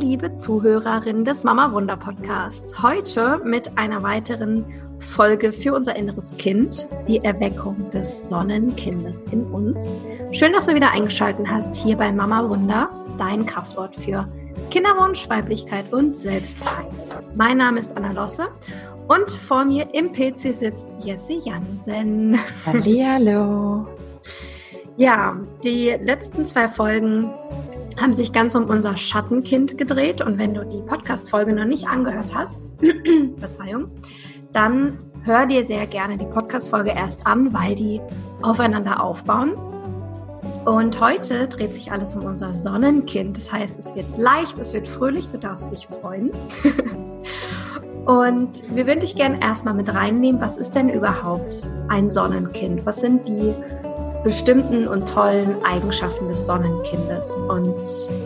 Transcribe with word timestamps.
liebe 0.00 0.34
Zuhörerin 0.34 1.24
des 1.24 1.42
Mama 1.42 1.72
Wunder 1.72 1.96
Podcasts. 1.96 2.80
Heute 2.82 3.40
mit 3.44 3.76
einer 3.76 4.02
weiteren 4.04 4.64
Folge 5.00 5.52
für 5.52 5.74
unser 5.74 5.96
inneres 5.96 6.36
Kind, 6.38 6.86
die 7.08 7.24
Erweckung 7.24 7.90
des 7.90 8.28
Sonnenkindes 8.28 9.24
in 9.32 9.44
uns. 9.46 9.94
Schön, 10.30 10.52
dass 10.52 10.66
du 10.66 10.74
wieder 10.74 10.92
eingeschaltet 10.92 11.46
hast 11.48 11.74
hier 11.74 11.96
bei 11.96 12.12
Mama 12.12 12.48
Wunder, 12.48 12.88
dein 13.18 13.44
Kraftwort 13.44 13.96
für 13.96 14.24
Kinderwunsch, 14.70 15.28
Weiblichkeit 15.28 15.92
und 15.92 16.16
Selbstheilung. 16.16 16.94
Mein 17.34 17.56
Name 17.56 17.80
ist 17.80 17.96
Anna 17.96 18.12
Losse 18.12 18.48
und 19.08 19.32
vor 19.32 19.64
mir 19.64 19.88
im 19.94 20.12
PC 20.12 20.54
sitzt 20.54 20.88
Jesse 21.00 21.40
Jansen. 21.44 22.38
Hallo. 22.64 23.86
Ja, 25.00 25.36
die 25.62 25.90
letzten 26.02 26.44
zwei 26.44 26.66
Folgen 26.68 27.30
haben 28.00 28.14
sich 28.14 28.32
ganz 28.32 28.54
um 28.54 28.68
unser 28.68 28.96
Schattenkind 28.96 29.78
gedreht. 29.78 30.20
Und 30.20 30.38
wenn 30.38 30.54
du 30.54 30.64
die 30.64 30.82
Podcast-Folge 30.82 31.52
noch 31.52 31.64
nicht 31.64 31.88
angehört 31.88 32.34
hast, 32.34 32.66
Verzeihung, 33.38 33.90
dann 34.52 34.98
hör 35.24 35.46
dir 35.46 35.64
sehr 35.64 35.86
gerne 35.86 36.16
die 36.16 36.26
Podcast-Folge 36.26 36.90
erst 36.90 37.26
an, 37.26 37.52
weil 37.52 37.74
die 37.74 38.00
aufeinander 38.42 39.02
aufbauen. 39.02 39.54
Und 40.64 41.00
heute 41.00 41.48
dreht 41.48 41.74
sich 41.74 41.92
alles 41.92 42.14
um 42.14 42.24
unser 42.24 42.54
Sonnenkind. 42.54 43.36
Das 43.36 43.52
heißt, 43.52 43.78
es 43.78 43.94
wird 43.94 44.06
leicht, 44.18 44.58
es 44.58 44.74
wird 44.74 44.86
fröhlich, 44.86 45.28
du 45.28 45.38
darfst 45.38 45.70
dich 45.70 45.86
freuen. 45.86 46.32
Und 48.08 48.62
wir 48.74 48.86
würden 48.86 49.00
dich 49.00 49.16
gerne 49.16 49.38
erstmal 49.42 49.74
mit 49.74 49.92
reinnehmen, 49.92 50.40
was 50.40 50.56
ist 50.56 50.74
denn 50.74 50.88
überhaupt 50.88 51.70
ein 51.88 52.10
Sonnenkind? 52.10 52.86
Was 52.86 53.00
sind 53.02 53.28
die 53.28 53.54
bestimmten 54.24 54.86
und 54.88 55.08
tollen 55.08 55.56
Eigenschaften 55.64 56.28
des 56.28 56.46
Sonnenkindes. 56.46 57.38
Und 57.48 57.74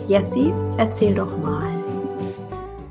Jessie, 0.07 0.53
erzähl 0.77 1.15
doch 1.15 1.37
mal. 1.37 1.69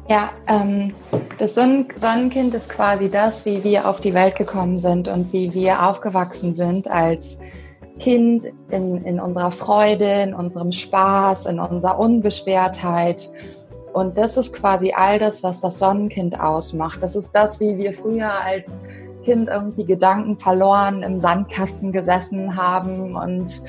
Ja, 0.08 0.30
ähm, 0.48 0.92
das 1.38 1.54
Sonnen 1.54 1.86
Sonnenkind 1.94 2.54
ist 2.54 2.68
quasi 2.68 3.08
das, 3.08 3.46
wie 3.46 3.64
wir 3.64 3.88
auf 3.88 4.00
die 4.00 4.14
Welt 4.14 4.36
gekommen 4.36 4.78
sind 4.78 5.08
und 5.08 5.32
wie 5.32 5.54
wir 5.54 5.88
aufgewachsen 5.88 6.54
sind 6.54 6.90
als 6.90 7.38
Kind 7.98 8.52
in, 8.70 9.04
in 9.04 9.20
unserer 9.20 9.52
Freude, 9.52 10.22
in 10.22 10.34
unserem 10.34 10.72
Spaß, 10.72 11.46
in 11.46 11.60
unserer 11.60 11.98
Unbeschwertheit. 11.98 13.30
Und 13.92 14.18
das 14.18 14.36
ist 14.36 14.52
quasi 14.52 14.92
all 14.94 15.18
das, 15.18 15.42
was 15.42 15.60
das 15.60 15.78
Sonnenkind 15.78 16.38
ausmacht. 16.40 17.02
Das 17.02 17.14
ist 17.14 17.32
das, 17.32 17.60
wie 17.60 17.76
wir 17.76 17.92
früher 17.92 18.32
als 18.32 18.80
Kind 19.24 19.48
irgendwie 19.48 19.84
Gedanken 19.84 20.38
verloren, 20.38 21.02
im 21.02 21.20
Sandkasten 21.20 21.92
gesessen 21.92 22.56
haben 22.56 23.16
und 23.16 23.62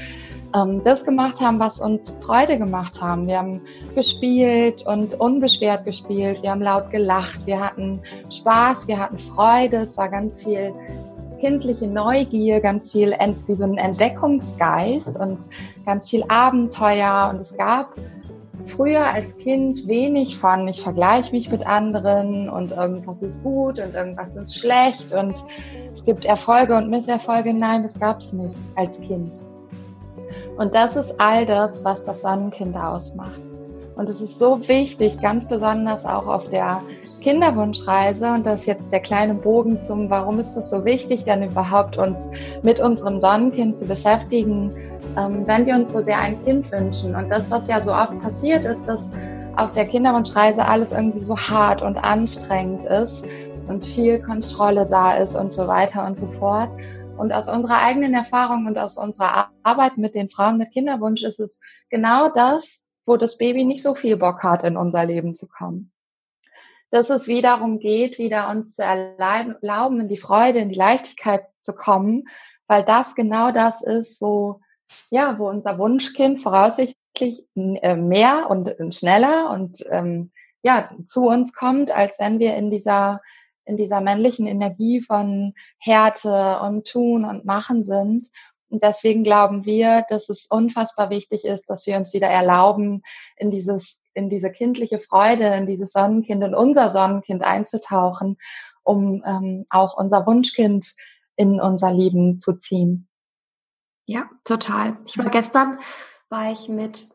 ähm, 0.56 0.82
das 0.84 1.04
gemacht 1.04 1.42
haben, 1.42 1.59
was 1.59 1.80
uns 1.80 2.12
Freude 2.22 2.58
gemacht 2.58 3.02
haben. 3.02 3.28
Wir 3.28 3.40
haben 3.40 3.62
gespielt 3.96 4.86
und 4.86 5.20
unbeschwert 5.20 5.86
gespielt. 5.86 6.44
Wir 6.44 6.52
haben 6.52 6.62
laut 6.62 6.92
gelacht. 6.92 7.46
Wir 7.46 7.59
hatten 7.59 8.02
Spaß. 8.30 8.88
Wir 8.88 9.00
hatten 9.00 9.18
Freude. 9.18 9.78
Es 9.78 9.98
war 9.98 10.09
ganz 10.09 10.44
viel 10.44 10.74
kindliche 11.40 11.88
Neugier, 11.88 12.62
ganz 12.62 12.94
viel 12.94 13.14
wie 13.48 13.56
so 13.56 13.66
ein 13.66 13.78
Entdeckungsgeist 13.78 15.18
und 15.18 15.50
ganz 15.86 16.09
viel 16.09 16.24
Abenteuer. 16.30 17.30
Und 17.34 17.42
es 17.42 17.58
gab 17.58 17.96
früher 18.66 19.06
als 19.06 19.38
Kind 19.38 19.88
wenig 19.88 20.38
von, 20.38 20.67
ich 20.67 20.81
vergleiche 20.81 21.31
mich 21.31 21.52
mit 21.52 21.66
anderen 21.66 22.50
und 22.50 22.72
irgendwas 22.72 23.22
ist 23.22 23.44
gut 23.44 23.80
und 23.80 23.94
irgendwas 23.94 24.36
ist 24.36 24.58
schlecht 24.58 25.14
und 25.14 25.44
es 25.92 26.03
gibt 26.06 26.25
Erfolge 26.25 26.75
und 26.75 26.89
Misserfolge. 26.89 27.53
Nein, 27.53 27.84
das 27.84 28.00
gab 28.00 28.19
es 28.19 28.34
nicht 28.34 28.58
als 28.75 29.00
Kind. 29.02 29.41
Und 30.58 30.73
das 30.73 30.95
ist 30.95 31.16
all 31.19 31.45
das, 31.45 31.84
was 31.84 32.03
das 32.06 32.22
Sonnenkind 32.22 32.75
ausmacht. 32.75 33.41
Und 33.96 34.09
es 34.09 34.22
ist 34.22 34.40
so 34.40 34.68
wichtig, 34.68 35.19
ganz 35.22 35.47
besonders 35.47 36.06
auch 36.06 36.28
auf 36.28 36.50
der 36.50 36.81
Kinderwunschreise 37.22 38.31
und 38.34 38.46
das 38.46 38.62
ist 38.62 38.68
jetzt 38.68 38.91
der 38.91 39.00
kleine 39.00 39.34
Bogen 39.34 39.79
zum, 39.79 40.09
warum 40.09 40.40
ist 40.40 40.56
das 40.56 40.69
so 40.69 40.84
wichtig, 40.84 41.23
dann 41.23 41.41
überhaupt 41.41 41.97
uns 41.97 42.28
mit 42.63 42.79
unserem 42.79 43.22
Sonnenkind 43.22 43.78
zu 43.78 43.85
beschäftigen, 43.85 44.75
ähm, 45.18 45.46
wenn 45.46 45.66
wir 45.66 45.75
uns 45.75 45.91
so 45.91 46.03
sehr 46.03 46.19
ein 46.19 46.44
Kind 46.44 46.72
wünschen. 46.72 47.16
Und 47.16 47.29
das, 47.29 47.51
was 47.51 47.68
ja 47.68 47.81
so 47.81 47.94
oft 47.94 48.19
passiert 48.22 48.66
ist, 48.66 48.85
dass 48.85 49.12
auf 49.56 49.72
der 49.74 49.85
Kinderwunschreise 49.85 50.66
alles 50.66 50.91
irgendwie 50.91 51.19
so 51.19 51.38
hart 51.38 51.81
und 51.81 51.97
anstrengend 51.97 52.85
ist 52.85 53.28
und 53.68 53.85
viel 53.85 54.19
Kontrolle 54.19 54.88
da 54.88 55.16
ist 55.18 55.35
und 55.35 55.53
so 55.53 55.68
weiter 55.68 56.06
und 56.06 56.18
so 56.18 56.28
fort. 56.31 56.69
Und 57.18 57.31
aus 57.31 57.47
unserer 57.47 57.84
eigenen 57.84 58.16
Erfahrung 58.16 58.66
und 58.66 58.78
aus 58.79 58.97
unserer 58.97 59.52
Arbeit 59.62 59.97
mit 59.97 60.16
den 60.16 60.29
Frauen 60.29 60.57
mit 60.57 60.72
Kinderwunsch 60.72 61.22
ist 61.22 61.40
es 61.40 61.59
genau 61.90 62.29
das, 62.29 62.84
wo 63.06 63.18
das 63.18 63.38
Baby 63.38 63.66
nicht 63.66 63.84
so 63.84 63.94
viel 63.94 64.18
Bock 64.18 64.41
hat, 64.41 64.63
in 64.63 64.78
unser 64.78 65.06
Leben 65.06 65.35
zu 65.35 65.47
kommen. 65.47 65.91
Dass 66.90 67.09
es 67.12 67.28
wiederum 67.28 67.79
geht, 67.79 68.18
wieder 68.18 68.50
uns 68.50 68.75
zu 68.75 68.84
erlauben, 68.84 70.00
in 70.00 70.07
die 70.07 70.18
Freude, 70.18 70.59
in 70.59 70.69
die 70.69 70.75
Leichtigkeit 70.75 71.44
zu 71.59 71.73
kommen, 71.73 72.23
weil 72.68 72.84
das 72.84 73.13
genau 73.13 73.52
das 73.52 73.84
ist, 73.84 74.22
wo 74.22 74.62
ja, 75.10 75.38
wo 75.40 75.50
unser 75.50 75.78
Wunschkind 75.78 76.40
voraussichtlich 76.40 77.46
äh, 77.56 77.96
mehr 77.96 78.48
und 78.50 78.68
äh, 78.68 78.92
schneller 78.92 79.52
und 79.52 79.84
ähm, 79.90 80.32
ja, 80.64 80.90
zu 81.06 81.28
uns 81.28 81.54
kommt, 81.54 81.92
als 81.92 82.20
wenn 82.20 82.40
wir 82.40 82.56
in 82.56 82.72
dieser, 82.72 83.22
in 83.66 83.78
dieser 83.78 84.02
männlichen 84.02 84.48
Energie 84.48 85.02
von 85.02 85.54
Härte 85.78 86.60
und 86.62 86.88
Tun 86.88 87.26
und 87.26 87.46
Machen 87.46 87.84
sind. 87.84 88.30
Und 88.70 88.82
deswegen 88.82 89.24
glauben 89.24 89.66
wir, 89.66 90.04
dass 90.10 90.30
es 90.30 90.48
unfassbar 90.48 91.12
wichtig 91.12 91.46
ist, 91.46 91.70
dass 91.70 91.86
wir 91.86 91.96
uns 91.98 92.14
wieder 92.14 92.28
erlauben, 92.28 93.04
in 93.38 93.52
dieses, 93.52 94.02
in 94.16 94.30
diese 94.30 94.52
kindliche 94.52 95.00
Freude, 95.00 95.46
in 95.46 95.68
dieses 95.68 95.92
Sonnenkind 95.92 96.44
und 96.44 96.56
unser 96.56 96.90
Sonnenkind 96.90 97.44
einzutauchen, 97.44 98.38
um 98.82 99.22
ähm, 99.28 99.66
auch 99.70 99.96
unser 99.96 100.26
Wunschkind 100.26 100.96
in 101.36 101.62
unser 101.62 101.92
Leben 101.92 102.40
zu 102.40 102.54
ziehen. 102.54 103.08
Ja, 104.06 104.30
total. 104.44 104.97
Ich 105.06 105.18
war 105.18 105.30
gestern, 105.30 105.80
war 106.30 106.52
ich 106.52 106.68
mit 106.68 107.09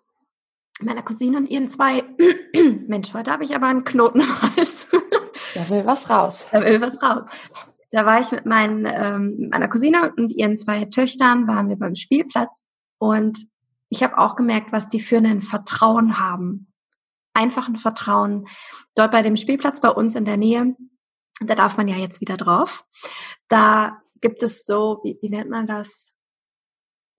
meiner 0.81 1.03
Cousine 1.03 1.37
und 1.37 1.51
ihren 1.51 1.69
zwei, 1.69 2.05
Mensch, 2.87 3.13
heute 3.13 3.31
habe 3.31 3.45
ich 3.45 3.55
aber 3.55 3.67
einen 3.67 3.85
Knoten 3.85 4.21
im 4.21 4.43
Hals. 4.43 4.89
Da 5.55 5.69
will 5.71 5.87
was 5.87 6.11
raus. 6.11 6.49
Da 6.53 6.61
will 6.61 6.81
was 6.81 7.03
raus. 7.03 7.25
Da 7.91 8.05
war 8.05 8.21
ich 8.21 8.31
mit 8.33 8.45
meinen, 8.45 8.87
ähm, 8.87 9.49
meiner 9.51 9.69
Cousine 9.69 10.13
und 10.17 10.31
ihren 10.31 10.59
zwei 10.59 10.85
Töchtern, 10.85 11.47
waren 11.47 11.69
wir 11.69 11.77
beim 11.77 11.95
Spielplatz 11.95 12.69
und 12.99 13.49
ich 13.89 14.03
habe 14.03 14.19
auch 14.19 14.37
gemerkt, 14.37 14.73
was 14.73 14.89
die 14.89 15.01
für 15.01 15.17
ein 15.19 15.41
Vertrauen 15.41 16.19
haben. 16.19 16.73
Einfach 17.33 17.69
ein 17.69 17.77
Vertrauen. 17.77 18.47
Dort 18.95 19.13
bei 19.13 19.23
dem 19.23 19.37
Spielplatz 19.37 19.81
bei 19.81 19.91
uns 19.91 20.15
in 20.15 20.25
der 20.25 20.37
Nähe, 20.37 20.77
da 21.41 21.55
darf 21.55 21.77
man 21.77 21.89
ja 21.89 21.97
jetzt 21.97 22.21
wieder 22.21 22.37
drauf. 22.37 22.85
Da 23.49 24.03
gibt 24.21 24.43
es 24.43 24.67
so, 24.67 25.01
wie, 25.03 25.19
wie 25.23 25.31
nennt 25.31 25.51
man 25.51 25.67
das? 25.67 26.15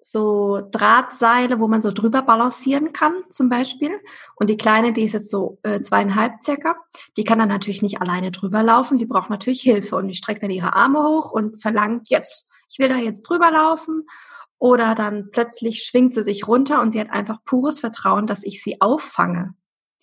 So 0.01 0.61
Drahtseile, 0.71 1.59
wo 1.59 1.67
man 1.67 1.81
so 1.81 1.91
drüber 1.91 2.21
balancieren 2.21 2.93
kann, 2.93 3.13
zum 3.29 3.49
Beispiel. 3.49 3.91
Und 4.35 4.49
die 4.49 4.57
Kleine, 4.57 4.93
die 4.93 5.03
ist 5.03 5.13
jetzt 5.13 5.29
so 5.29 5.59
äh, 5.63 5.81
zweieinhalb 5.81 6.41
circa, 6.41 6.75
die 7.17 7.23
kann 7.23 7.39
dann 7.39 7.49
natürlich 7.49 7.81
nicht 7.81 8.01
alleine 8.01 8.31
drüber 8.31 8.63
laufen, 8.63 8.97
die 8.97 9.05
braucht 9.05 9.29
natürlich 9.29 9.61
Hilfe 9.61 9.95
und 9.97 10.07
die 10.07 10.15
streckt 10.15 10.41
dann 10.41 10.51
ihre 10.51 10.73
Arme 10.73 11.03
hoch 11.03 11.31
und 11.31 11.61
verlangt 11.61 12.09
jetzt, 12.09 12.47
ich 12.69 12.79
will 12.79 12.89
da 12.89 12.97
jetzt 12.97 13.23
drüber 13.23 13.51
laufen. 13.51 14.05
Oder 14.57 14.93
dann 14.93 15.29
plötzlich 15.31 15.83
schwingt 15.83 16.13
sie 16.13 16.23
sich 16.23 16.47
runter 16.47 16.81
und 16.81 16.91
sie 16.91 16.99
hat 16.99 17.09
einfach 17.09 17.43
pures 17.45 17.79
Vertrauen, 17.79 18.27
dass 18.27 18.43
ich 18.43 18.61
sie 18.61 18.81
auffange. 18.81 19.53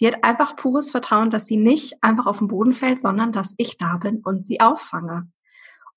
Die 0.00 0.06
hat 0.06 0.24
einfach 0.24 0.56
pures 0.56 0.90
Vertrauen, 0.90 1.30
dass 1.30 1.46
sie 1.46 1.58
nicht 1.58 2.02
einfach 2.02 2.26
auf 2.26 2.38
den 2.38 2.48
Boden 2.48 2.72
fällt, 2.72 3.00
sondern 3.00 3.32
dass 3.32 3.54
ich 3.58 3.76
da 3.76 3.98
bin 3.98 4.22
und 4.24 4.46
sie 4.46 4.60
auffange. 4.60 5.28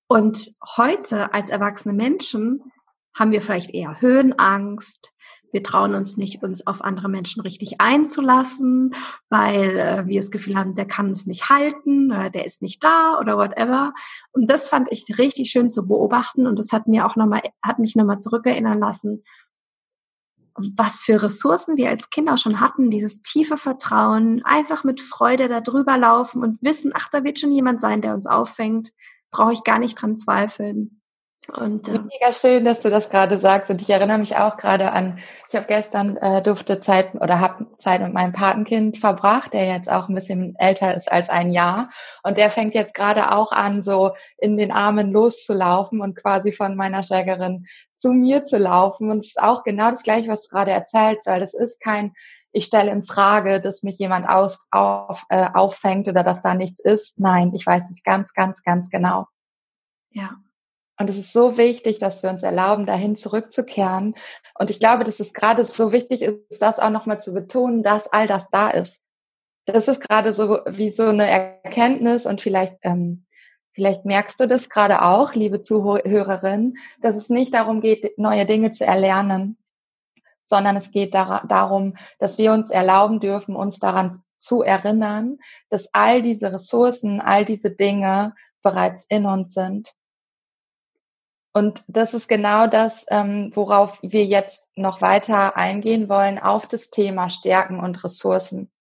Und 0.08 0.56
heute 0.78 1.34
als 1.34 1.50
erwachsene 1.50 1.94
Menschen 1.94 2.64
haben 3.20 3.32
wir 3.32 3.42
vielleicht 3.42 3.72
eher 3.72 4.02
Höhenangst. 4.02 5.12
Wir 5.52 5.64
trauen 5.64 5.96
uns 5.96 6.16
nicht, 6.16 6.44
uns 6.44 6.66
auf 6.66 6.84
andere 6.84 7.10
Menschen 7.10 7.42
richtig 7.42 7.82
einzulassen, 7.82 8.94
weil 9.30 9.78
äh, 9.78 10.08
wir 10.08 10.22
das 10.22 10.32
Gefühl 10.32 10.56
haben, 10.56 10.76
der 10.76 10.86
kann 10.86 11.08
uns 11.08 11.26
nicht 11.26 11.50
halten 11.50 12.12
oder 12.12 12.30
der 12.30 12.46
ist 12.46 12.62
nicht 12.62 12.84
da 12.84 13.18
oder 13.20 13.38
whatever. 13.38 13.94
Und 14.32 14.50
das 14.50 14.70
fand 14.70 14.92
ich 14.92 15.06
richtig 15.18 15.50
schön 15.50 15.70
zu 15.70 15.88
beobachten 15.88 16.48
und 16.48 16.58
das 16.60 16.72
hat 16.72 16.88
mir 16.88 17.06
auch 17.06 17.16
nochmal, 17.16 17.42
hat 17.64 17.80
mich 17.80 17.96
nochmal 17.96 18.20
zurückerinnern 18.20 18.80
lassen, 18.80 19.24
was 20.78 21.00
für 21.02 21.22
Ressourcen 21.22 21.78
wir 21.78 21.90
als 21.90 22.10
Kinder 22.10 22.38
schon 22.38 22.60
hatten, 22.60 22.90
dieses 22.90 23.22
tiefe 23.22 23.58
Vertrauen, 23.58 24.44
einfach 24.44 24.84
mit 24.84 25.02
Freude 25.02 25.48
da 25.48 25.62
drüber 25.62 25.98
laufen 25.98 26.44
und 26.44 26.62
wissen, 26.62 26.92
ach, 26.94 27.10
da 27.10 27.24
wird 27.24 27.40
schon 27.40 27.52
jemand 27.52 27.82
sein, 27.82 28.02
der 28.02 28.14
uns 28.14 28.28
auffängt, 28.28 28.92
brauche 29.32 29.54
ich 29.54 29.64
gar 29.64 29.80
nicht 29.80 29.96
dran 29.96 30.16
zweifeln. 30.16 30.99
Und, 31.58 31.88
äh, 31.88 31.92
Mega 31.92 32.32
schön, 32.32 32.64
dass 32.64 32.82
du 32.82 32.90
das 32.90 33.10
gerade 33.10 33.38
sagst. 33.40 33.70
Und 33.70 33.82
ich 33.82 33.90
erinnere 33.90 34.18
mich 34.18 34.36
auch 34.36 34.58
gerade 34.58 34.92
an, 34.92 35.20
ich 35.48 35.56
habe 35.56 35.66
gestern 35.66 36.18
äh, 36.18 36.42
durfte 36.42 36.80
Zeit 36.80 37.16
oder 37.16 37.40
habe 37.40 37.66
Zeit 37.78 38.02
mit 38.02 38.14
meinem 38.14 38.34
Patenkind 38.34 38.98
verbracht, 38.98 39.54
der 39.54 39.68
jetzt 39.68 39.92
auch 39.92 40.10
ein 40.10 40.16
bisschen 40.16 40.56
älter 40.58 40.96
ist 40.96 41.12
als 41.12 41.30
ein 41.30 41.52
Jahr. 41.52 41.90
Und 42.24 42.38
der 42.38 42.50
fängt 42.50 42.74
jetzt 42.74 42.94
gerade 42.94 43.32
auch 43.32 43.52
an, 43.52 43.82
so 43.82 44.12
in 44.38 44.58
den 44.58 44.72
Armen 44.72 45.12
loszulaufen 45.12 46.02
und 46.02 46.16
quasi 46.16 46.52
von 46.52 46.76
meiner 46.76 47.04
Schwägerin 47.04 47.66
zu 47.96 48.12
mir 48.12 48.46
zu 48.46 48.58
laufen. 48.58 49.10
Und 49.10 49.20
es 49.20 49.28
ist 49.28 49.42
auch 49.42 49.64
genau 49.64 49.90
das 49.90 50.04
gleiche, 50.04 50.30
was 50.30 50.48
du 50.48 50.56
gerade 50.56 50.72
erzählst, 50.72 51.28
weil 51.28 51.40
das 51.40 51.54
ist 51.54 51.80
kein 51.82 52.14
ich 52.52 52.66
stelle 52.66 52.92
in 52.92 53.04
Frage, 53.04 53.62
dass 53.62 53.84
mich 53.84 54.00
jemand 54.00 54.28
aus, 54.28 54.66
auf, 54.72 55.24
äh, 55.30 55.50
auffängt 55.54 56.08
oder 56.08 56.24
dass 56.24 56.42
da 56.42 56.56
nichts 56.56 56.80
ist. 56.80 57.20
Nein, 57.20 57.54
ich 57.54 57.64
weiß 57.66 57.92
es 57.92 58.02
ganz, 58.04 58.34
ganz, 58.34 58.64
ganz 58.64 58.90
genau. 58.90 59.28
Ja. 60.10 60.32
Und 61.00 61.10
es 61.10 61.18
ist 61.18 61.32
so 61.32 61.58
wichtig, 61.58 61.98
dass 62.00 62.24
wir 62.24 62.30
uns 62.30 62.44
erlauben, 62.44 62.86
dahin 62.86 63.16
zurückzukehren. 63.16 64.16
Und 64.60 64.70
ich 64.70 64.82
glaube, 64.82 65.06
dass 65.06 65.22
es 65.22 65.34
gerade 65.34 65.64
so 65.64 65.94
wichtig 65.94 66.22
ist, 66.22 66.62
das 66.62 66.78
auch 66.78 66.90
nochmal 66.90 67.22
zu 67.22 67.34
betonen, 67.34 67.84
dass 67.84 68.12
all 68.12 68.28
das 68.28 68.50
da 68.50 68.70
ist. 68.70 69.02
Das 69.66 69.88
ist 69.88 70.02
gerade 70.02 70.34
so 70.34 70.60
wie 70.68 70.92
so 70.92 71.04
eine 71.04 71.30
Erkenntnis 71.30 72.26
und 72.26 72.42
vielleicht, 72.42 72.76
ähm, 72.82 73.26
vielleicht 73.72 74.04
merkst 74.04 74.42
du 74.42 74.48
das 74.48 74.68
gerade 74.68 75.02
auch, 75.04 75.36
liebe 75.36 75.62
Zuhörerin, 75.62 76.76
dass 77.02 77.16
es 77.16 77.30
nicht 77.30 77.54
darum 77.54 77.80
geht, 77.80 78.18
neue 78.18 78.46
Dinge 78.46 78.72
zu 78.72 78.86
erlernen, 78.86 79.58
sondern 80.44 80.76
es 80.76 80.92
geht 80.92 81.14
dar 81.14 81.46
darum, 81.48 81.96
dass 82.18 82.38
wir 82.38 82.52
uns 82.52 82.72
erlauben 82.72 83.22
dürfen, 83.22 83.56
uns 83.56 83.80
daran 83.80 84.12
zu 84.38 84.64
erinnern, 84.64 85.38
dass 85.70 85.94
all 85.94 86.22
diese 86.22 86.52
Ressourcen, 86.52 87.22
all 87.22 87.46
diese 87.46 87.72
Dinge 87.72 88.34
bereits 88.64 89.06
in 89.06 89.26
uns 89.26 89.54
sind. 89.54 89.94
Und 91.54 91.84
das 91.88 92.14
ist 92.14 92.30
genau 92.30 92.68
das, 92.68 93.06
ähm, 93.10 93.50
worauf 93.56 94.00
wir 94.02 94.24
jetzt 94.26 94.68
noch 94.76 95.02
weiter 95.02 95.58
eingehen 95.58 96.08
wollen, 96.08 96.38
auf 96.38 96.68
das 96.68 96.90
Thema 96.90 97.30
Stärken 97.30 97.80
und 97.80 98.04
Ressourcen, 98.04 98.72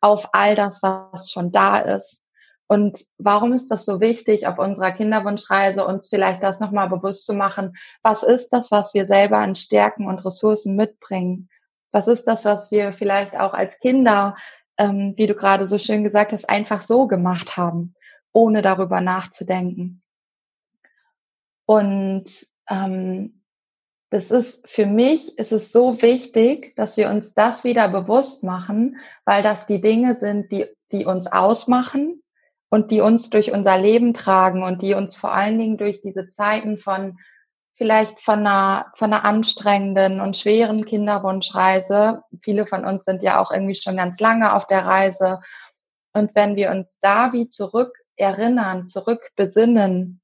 auf 0.00 0.30
all 0.32 0.54
das, 0.54 0.82
was 0.82 1.30
schon 1.30 1.52
da 1.52 1.78
ist. 1.78 2.22
Und 2.66 3.04
warum 3.18 3.52
ist 3.52 3.68
das 3.68 3.84
so 3.84 4.00
wichtig, 4.00 4.46
auf 4.46 4.58
unserer 4.58 4.92
Kinderwunschreise 4.92 5.84
uns 5.84 6.08
vielleicht 6.08 6.42
das 6.42 6.60
nochmal 6.60 6.88
bewusst 6.88 7.26
zu 7.26 7.34
machen? 7.34 7.76
Was 8.02 8.22
ist 8.22 8.50
das, 8.50 8.70
was 8.70 8.94
wir 8.94 9.06
selber 9.06 9.38
an 9.38 9.56
Stärken 9.56 10.06
und 10.06 10.24
Ressourcen 10.24 10.76
mitbringen? 10.76 11.48
Was 11.92 12.06
ist 12.06 12.24
das, 12.24 12.44
was 12.44 12.70
wir 12.70 12.92
vielleicht 12.92 13.36
auch 13.36 13.54
als 13.54 13.78
Kinder, 13.80 14.36
ähm, 14.78 15.14
wie 15.16 15.26
du 15.26 15.34
gerade 15.34 15.66
so 15.66 15.78
schön 15.78 16.04
gesagt 16.04 16.32
hast, 16.32 16.48
einfach 16.48 16.80
so 16.80 17.08
gemacht 17.08 17.56
haben, 17.56 17.94
ohne 18.32 18.62
darüber 18.62 19.00
nachzudenken? 19.00 20.02
Und 21.70 22.24
ähm, 22.68 23.42
das 24.10 24.32
ist 24.32 24.68
für 24.68 24.86
mich 24.86 25.38
ist 25.38 25.52
es 25.52 25.70
so 25.70 26.02
wichtig, 26.02 26.74
dass 26.74 26.96
wir 26.96 27.10
uns 27.10 27.34
das 27.34 27.62
wieder 27.62 27.88
bewusst 27.88 28.42
machen, 28.42 28.96
weil 29.24 29.44
das 29.44 29.66
die 29.66 29.80
Dinge 29.80 30.16
sind, 30.16 30.50
die 30.50 30.66
die 30.90 31.04
uns 31.06 31.30
ausmachen, 31.30 32.20
und 32.70 32.90
die 32.90 33.00
uns 33.00 33.30
durch 33.30 33.52
unser 33.52 33.76
Leben 33.76 34.14
tragen 34.14 34.62
und 34.62 34.80
die 34.80 34.94
uns 34.94 35.16
vor 35.16 35.34
allen 35.34 35.58
Dingen 35.58 35.76
durch 35.76 36.00
diese 36.00 36.28
Zeiten 36.28 36.78
von 36.78 37.18
vielleicht 37.74 38.20
von 38.20 38.40
einer, 38.40 38.86
von 38.94 39.12
einer 39.12 39.24
anstrengenden 39.24 40.20
und 40.20 40.36
schweren 40.36 40.84
Kinderwunschreise. 40.84 42.22
Viele 42.40 42.66
von 42.66 42.84
uns 42.84 43.04
sind 43.04 43.22
ja 43.22 43.40
auch 43.40 43.50
irgendwie 43.50 43.74
schon 43.74 43.96
ganz 43.96 44.20
lange 44.20 44.54
auf 44.54 44.66
der 44.66 44.84
Reise. 44.84 45.40
Und 46.12 46.34
wenn 46.34 46.56
wir 46.56 46.70
uns 46.70 46.98
da 47.00 47.32
wie 47.32 47.48
zurück 47.48 47.96
erinnern, 48.16 48.86
zurück 48.86 49.30
besinnen, 49.34 50.19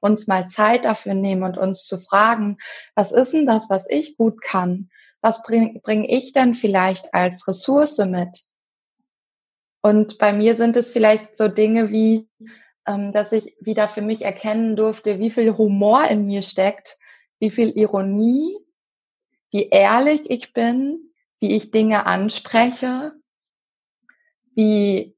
uns 0.00 0.26
mal 0.26 0.48
Zeit 0.48 0.84
dafür 0.84 1.14
nehmen 1.14 1.42
und 1.42 1.58
uns 1.58 1.84
zu 1.84 1.98
fragen, 1.98 2.58
was 2.94 3.12
ist 3.12 3.32
denn 3.32 3.46
das, 3.46 3.70
was 3.70 3.86
ich 3.88 4.16
gut 4.16 4.42
kann? 4.42 4.90
Was 5.20 5.42
bringe 5.42 5.80
bring 5.80 6.04
ich 6.04 6.32
denn 6.32 6.54
vielleicht 6.54 7.12
als 7.14 7.48
Ressource 7.48 7.98
mit? 7.98 8.42
Und 9.82 10.18
bei 10.18 10.32
mir 10.32 10.54
sind 10.54 10.76
es 10.76 10.92
vielleicht 10.92 11.36
so 11.36 11.48
Dinge 11.48 11.90
wie, 11.90 12.28
ähm, 12.86 13.12
dass 13.12 13.32
ich 13.32 13.56
wieder 13.60 13.88
für 13.88 14.02
mich 14.02 14.22
erkennen 14.22 14.76
durfte, 14.76 15.18
wie 15.18 15.30
viel 15.30 15.56
Humor 15.56 16.04
in 16.08 16.26
mir 16.26 16.42
steckt, 16.42 16.98
wie 17.38 17.50
viel 17.50 17.70
Ironie, 17.70 18.56
wie 19.50 19.68
ehrlich 19.68 20.30
ich 20.30 20.52
bin, 20.52 21.12
wie 21.38 21.54
ich 21.56 21.70
Dinge 21.70 22.06
anspreche, 22.06 23.12
wie 24.54 25.16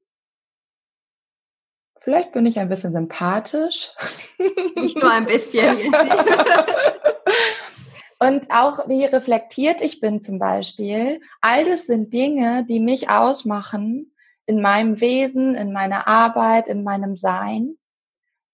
vielleicht 2.01 2.33
bin 2.33 2.45
ich 2.45 2.59
ein 2.59 2.69
bisschen 2.69 2.91
sympathisch. 2.93 3.91
Nicht 4.75 4.97
nur 4.97 5.11
ein 5.11 5.25
bisschen. 5.25 5.77
Und 8.19 8.51
auch 8.51 8.87
wie 8.87 9.05
reflektiert 9.05 9.81
ich 9.81 9.99
bin 9.99 10.21
zum 10.21 10.37
Beispiel. 10.37 11.21
All 11.41 11.65
das 11.65 11.87
sind 11.87 12.13
Dinge, 12.13 12.63
die 12.69 12.79
mich 12.79 13.09
ausmachen 13.09 14.13
in 14.45 14.61
meinem 14.61 15.01
Wesen, 15.01 15.55
in 15.55 15.71
meiner 15.71 16.07
Arbeit, 16.07 16.67
in 16.67 16.83
meinem 16.83 17.15
Sein, 17.15 17.77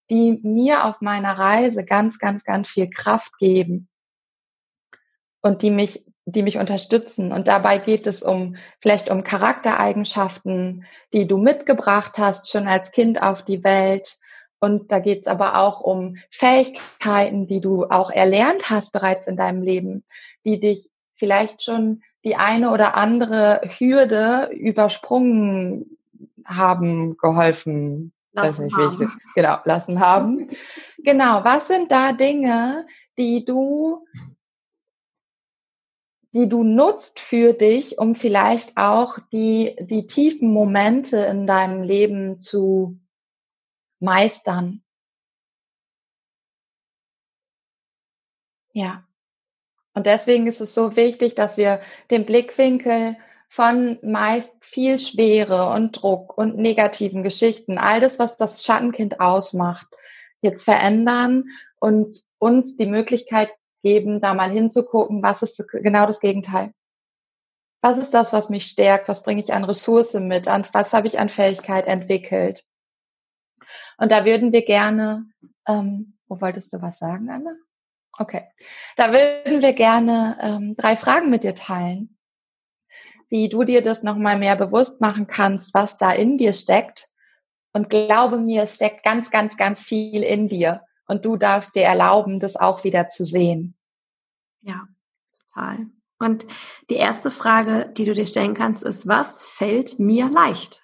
die 0.10 0.40
mir 0.42 0.86
auf 0.86 1.02
meiner 1.02 1.34
Reise 1.34 1.84
ganz, 1.84 2.18
ganz, 2.18 2.46
ganz 2.46 2.70
viel 2.70 2.90
Kraft 2.90 3.38
geben 3.40 3.90
und 5.42 5.62
die 5.62 5.72
mich, 5.72 6.06
die 6.34 6.44
mich 6.44 6.58
unterstützen. 6.58 7.32
Und 7.32 7.48
dabei 7.48 7.78
geht 7.78 8.06
es 8.06 8.22
um, 8.22 8.58
vielleicht 8.82 9.10
um 9.10 9.24
Charaktereigenschaften, 9.24 10.86
die 11.14 11.26
du 11.26 11.38
mitgebracht 11.38 12.18
hast, 12.18 12.52
schon 12.52 12.68
als 12.68 12.92
Kind 12.92 13.22
auf 13.22 13.44
die 13.44 13.64
Welt. 13.64 14.18
Und 14.60 14.92
da 14.92 15.00
geht 15.00 15.22
es 15.22 15.28
aber 15.28 15.58
auch 15.58 15.80
um 15.80 16.18
Fähigkeiten, 16.30 17.48
die 17.48 17.62
du 17.62 17.86
auch 17.86 18.12
erlernt 18.12 18.70
hast 18.70 18.92
bereits 18.92 19.26
in 19.26 19.38
deinem 19.38 19.62
Leben, 19.62 20.04
die 20.44 20.60
dich 20.60 20.90
vielleicht 21.16 21.64
schon 21.64 22.02
die 22.26 22.36
eine 22.36 22.72
oder 22.72 22.96
andere 22.96 23.62
Hürde 23.78 24.50
übersprungen 24.52 25.98
haben, 26.44 27.16
geholfen, 27.18 28.12
lassen 28.34 28.66
nicht, 28.66 28.76
haben. 28.76 29.02
Ich, 29.02 29.34
genau, 29.34 29.58
lassen 29.64 30.00
haben. 30.02 30.48
genau, 30.98 31.46
was 31.46 31.68
sind 31.68 31.90
da 31.90 32.12
Dinge, 32.12 32.86
die 33.18 33.46
du 33.46 34.06
die 36.34 36.50
du 36.50 36.64
nutzt 36.64 37.20
für 37.20 37.54
dich, 37.54 37.98
um 37.98 38.16
vielleicht 38.16 38.78
auch 38.78 39.18
die, 39.32 39.76
die 39.80 40.08
tiefen 40.08 40.52
Momente 40.52 41.18
in 41.18 41.48
deinem 41.48 41.84
Leben 41.84 42.40
zu 42.40 43.00
meistern. 44.00 44.84
Ja. 48.74 49.04
Und 49.94 50.06
deswegen 50.06 50.46
ist 50.46 50.62
es 50.62 50.76
so 50.76 50.96
wichtig, 50.96 51.34
dass 51.34 51.58
wir 51.58 51.82
den 52.12 52.26
Blickwinkel 52.26 53.18
von 53.50 53.98
meist 54.04 54.54
viel 54.64 55.00
Schwere 55.00 55.70
und 55.70 56.02
Druck 56.02 56.38
und 56.38 56.58
negativen 56.58 57.24
Geschichten, 57.24 57.78
all 57.78 58.00
das, 58.00 58.20
was 58.20 58.36
das 58.36 58.64
Schattenkind 58.64 59.20
ausmacht, 59.20 59.88
jetzt 60.42 60.64
verändern 60.64 61.46
und 61.80 62.24
uns 62.38 62.78
die 62.78 62.86
Möglichkeit 62.86 63.50
geben, 63.88 64.20
da 64.20 64.34
mal 64.34 64.52
hinzugucken, 64.52 65.24
was 65.24 65.42
ist 65.42 65.66
genau 65.72 66.06
das 66.06 66.20
Gegenteil. 66.20 66.74
Was 67.82 67.98
ist 67.98 68.14
das, 68.14 68.34
was 68.34 68.50
mich 68.50 68.66
stärkt? 68.66 69.08
Was 69.08 69.24
bringe 69.24 69.42
ich 69.42 69.54
an 69.54 69.64
Ressourcen 69.64 70.28
mit? 70.28 70.50
An 70.50 70.66
was 70.74 70.92
habe 70.94 71.08
ich 71.08 71.20
an 71.20 71.30
Fähigkeit 71.30 71.88
entwickelt? 71.88 72.66
Und 73.98 74.12
da 74.12 74.26
würden 74.26 74.52
wir 74.52 74.66
gerne, 74.66 75.26
ähm, 75.68 76.18
wo 76.28 76.42
wolltest 76.42 76.74
du 76.74 76.82
was 76.82 76.98
sagen, 76.98 77.30
Anna? 77.30 77.56
Okay. 78.18 78.44
Da 78.98 79.14
würden 79.14 79.62
wir 79.62 79.74
gerne 79.74 80.38
ähm, 80.42 80.76
drei 80.76 80.98
Fragen 80.98 81.30
mit 81.30 81.44
dir 81.44 81.56
teilen, 81.56 82.18
wie 83.30 83.48
du 83.48 83.64
dir 83.64 83.82
das 83.82 84.04
nochmal 84.04 84.38
mehr 84.38 84.58
bewusst 84.58 85.00
machen 85.00 85.28
kannst, 85.28 85.74
was 85.74 85.98
da 85.98 86.12
in 86.12 86.38
dir 86.38 86.52
steckt. 86.52 87.08
Und 87.72 87.90
glaube 87.90 88.38
mir, 88.38 88.64
es 88.64 88.76
steckt 88.76 89.04
ganz, 89.04 89.32
ganz, 89.32 89.56
ganz 89.56 89.82
viel 89.82 90.24
in 90.24 90.50
dir. 90.50 90.82
Und 91.08 91.24
du 91.24 91.38
darfst 91.38 91.76
dir 91.76 91.84
erlauben, 91.84 92.40
das 92.40 92.58
auch 92.58 92.84
wieder 92.84 93.08
zu 93.08 93.24
sehen. 93.24 93.77
Ja, 94.62 94.88
total. 95.54 95.88
Und 96.20 96.48
die 96.90 96.96
erste 96.96 97.32
Frage, 97.32 97.92
die 97.96 98.06
du 98.06 98.14
dir 98.14 98.28
stellen 98.28 98.54
kannst, 98.54 98.84
ist, 98.84 99.08
was 99.08 99.44
fällt 99.44 100.00
mir 100.00 100.30
leicht? 100.30 100.82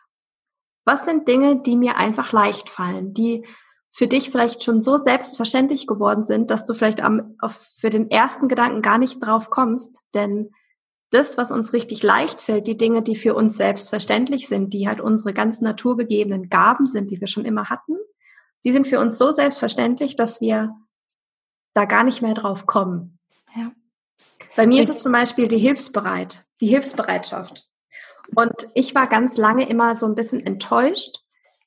Was 0.86 1.06
sind 1.06 1.28
Dinge, 1.28 1.62
die 1.62 1.76
mir 1.76 1.98
einfach 1.98 2.34
leicht 2.34 2.70
fallen, 2.70 3.14
die 3.14 3.46
für 3.96 4.08
dich 4.08 4.32
vielleicht 4.32 4.64
schon 4.64 4.82
so 4.82 4.98
selbstverständlich 4.98 5.86
geworden 5.86 6.26
sind, 6.26 6.50
dass 6.50 6.66
du 6.66 6.74
vielleicht 6.74 7.02
am, 7.02 7.36
auf, 7.40 7.54
für 7.78 7.92
den 7.92 8.10
ersten 8.10 8.48
Gedanken 8.48 8.82
gar 8.82 8.98
nicht 8.98 9.20
drauf 9.20 9.52
kommst. 9.52 10.02
Denn 10.16 10.50
das, 11.12 11.38
was 11.38 11.52
uns 11.52 11.74
richtig 11.74 12.02
leicht 12.02 12.42
fällt, 12.42 12.66
die 12.66 12.76
Dinge, 12.76 13.04
die 13.04 13.16
für 13.16 13.36
uns 13.36 13.56
selbstverständlich 13.56 14.48
sind, 14.48 14.74
die 14.74 14.88
halt 14.88 15.00
unsere 15.00 15.32
ganz 15.32 15.62
naturgegebenen 15.62 16.50
Gaben 16.50 16.88
sind, 16.88 17.12
die 17.12 17.22
wir 17.22 17.28
schon 17.28 17.46
immer 17.46 17.70
hatten, 17.70 17.96
die 18.66 18.72
sind 18.72 18.88
für 18.88 19.00
uns 19.00 19.20
so 19.20 19.32
selbstverständlich, 19.32 20.16
dass 20.16 20.42
wir 20.42 20.76
da 21.76 21.86
gar 21.86 22.04
nicht 22.04 22.24
mehr 22.24 22.34
drauf 22.34 22.66
kommen. 22.66 23.13
Bei 24.56 24.68
mir 24.68 24.82
ist 24.82 24.90
es 24.90 25.00
zum 25.00 25.12
Beispiel 25.12 25.48
die 25.48 25.58
Hilfsbereit, 25.58 26.46
die 26.62 26.68
Hilfsbereitschaft. 26.68 27.68
Und 28.36 28.54
ich 28.74 28.96
war 28.96 29.08
ganz 29.08 29.38
lange 29.38 29.68
immer 29.68 29.96
so 29.96 30.06
ein 30.06 30.16
bisschen 30.16 30.46
enttäuscht, 30.46 31.18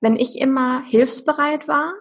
wenn 0.01 0.17
ich 0.17 0.41
immer 0.41 0.85
hilfsbereit 0.85 1.69
war 1.69 1.93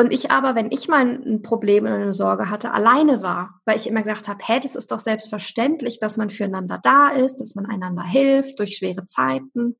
und 0.00 0.12
ich 0.12 0.30
aber, 0.30 0.54
wenn 0.54 0.70
ich 0.70 0.88
mal 0.88 1.06
ein 1.06 1.42
Problem 1.42 1.84
oder 1.84 1.96
eine 1.96 2.14
Sorge 2.14 2.48
hatte, 2.48 2.72
alleine 2.72 3.22
war, 3.22 3.60
weil 3.66 3.76
ich 3.76 3.86
immer 3.86 4.02
gedacht 4.02 4.28
habe, 4.28 4.42
hä, 4.42 4.58
das 4.58 4.74
ist 4.74 4.90
doch 4.92 4.98
selbstverständlich, 4.98 6.00
dass 6.00 6.16
man 6.16 6.30
füreinander 6.30 6.78
da 6.82 7.10
ist, 7.10 7.36
dass 7.36 7.54
man 7.54 7.66
einander 7.66 8.02
hilft 8.02 8.58
durch 8.58 8.76
schwere 8.76 9.04
Zeiten 9.06 9.76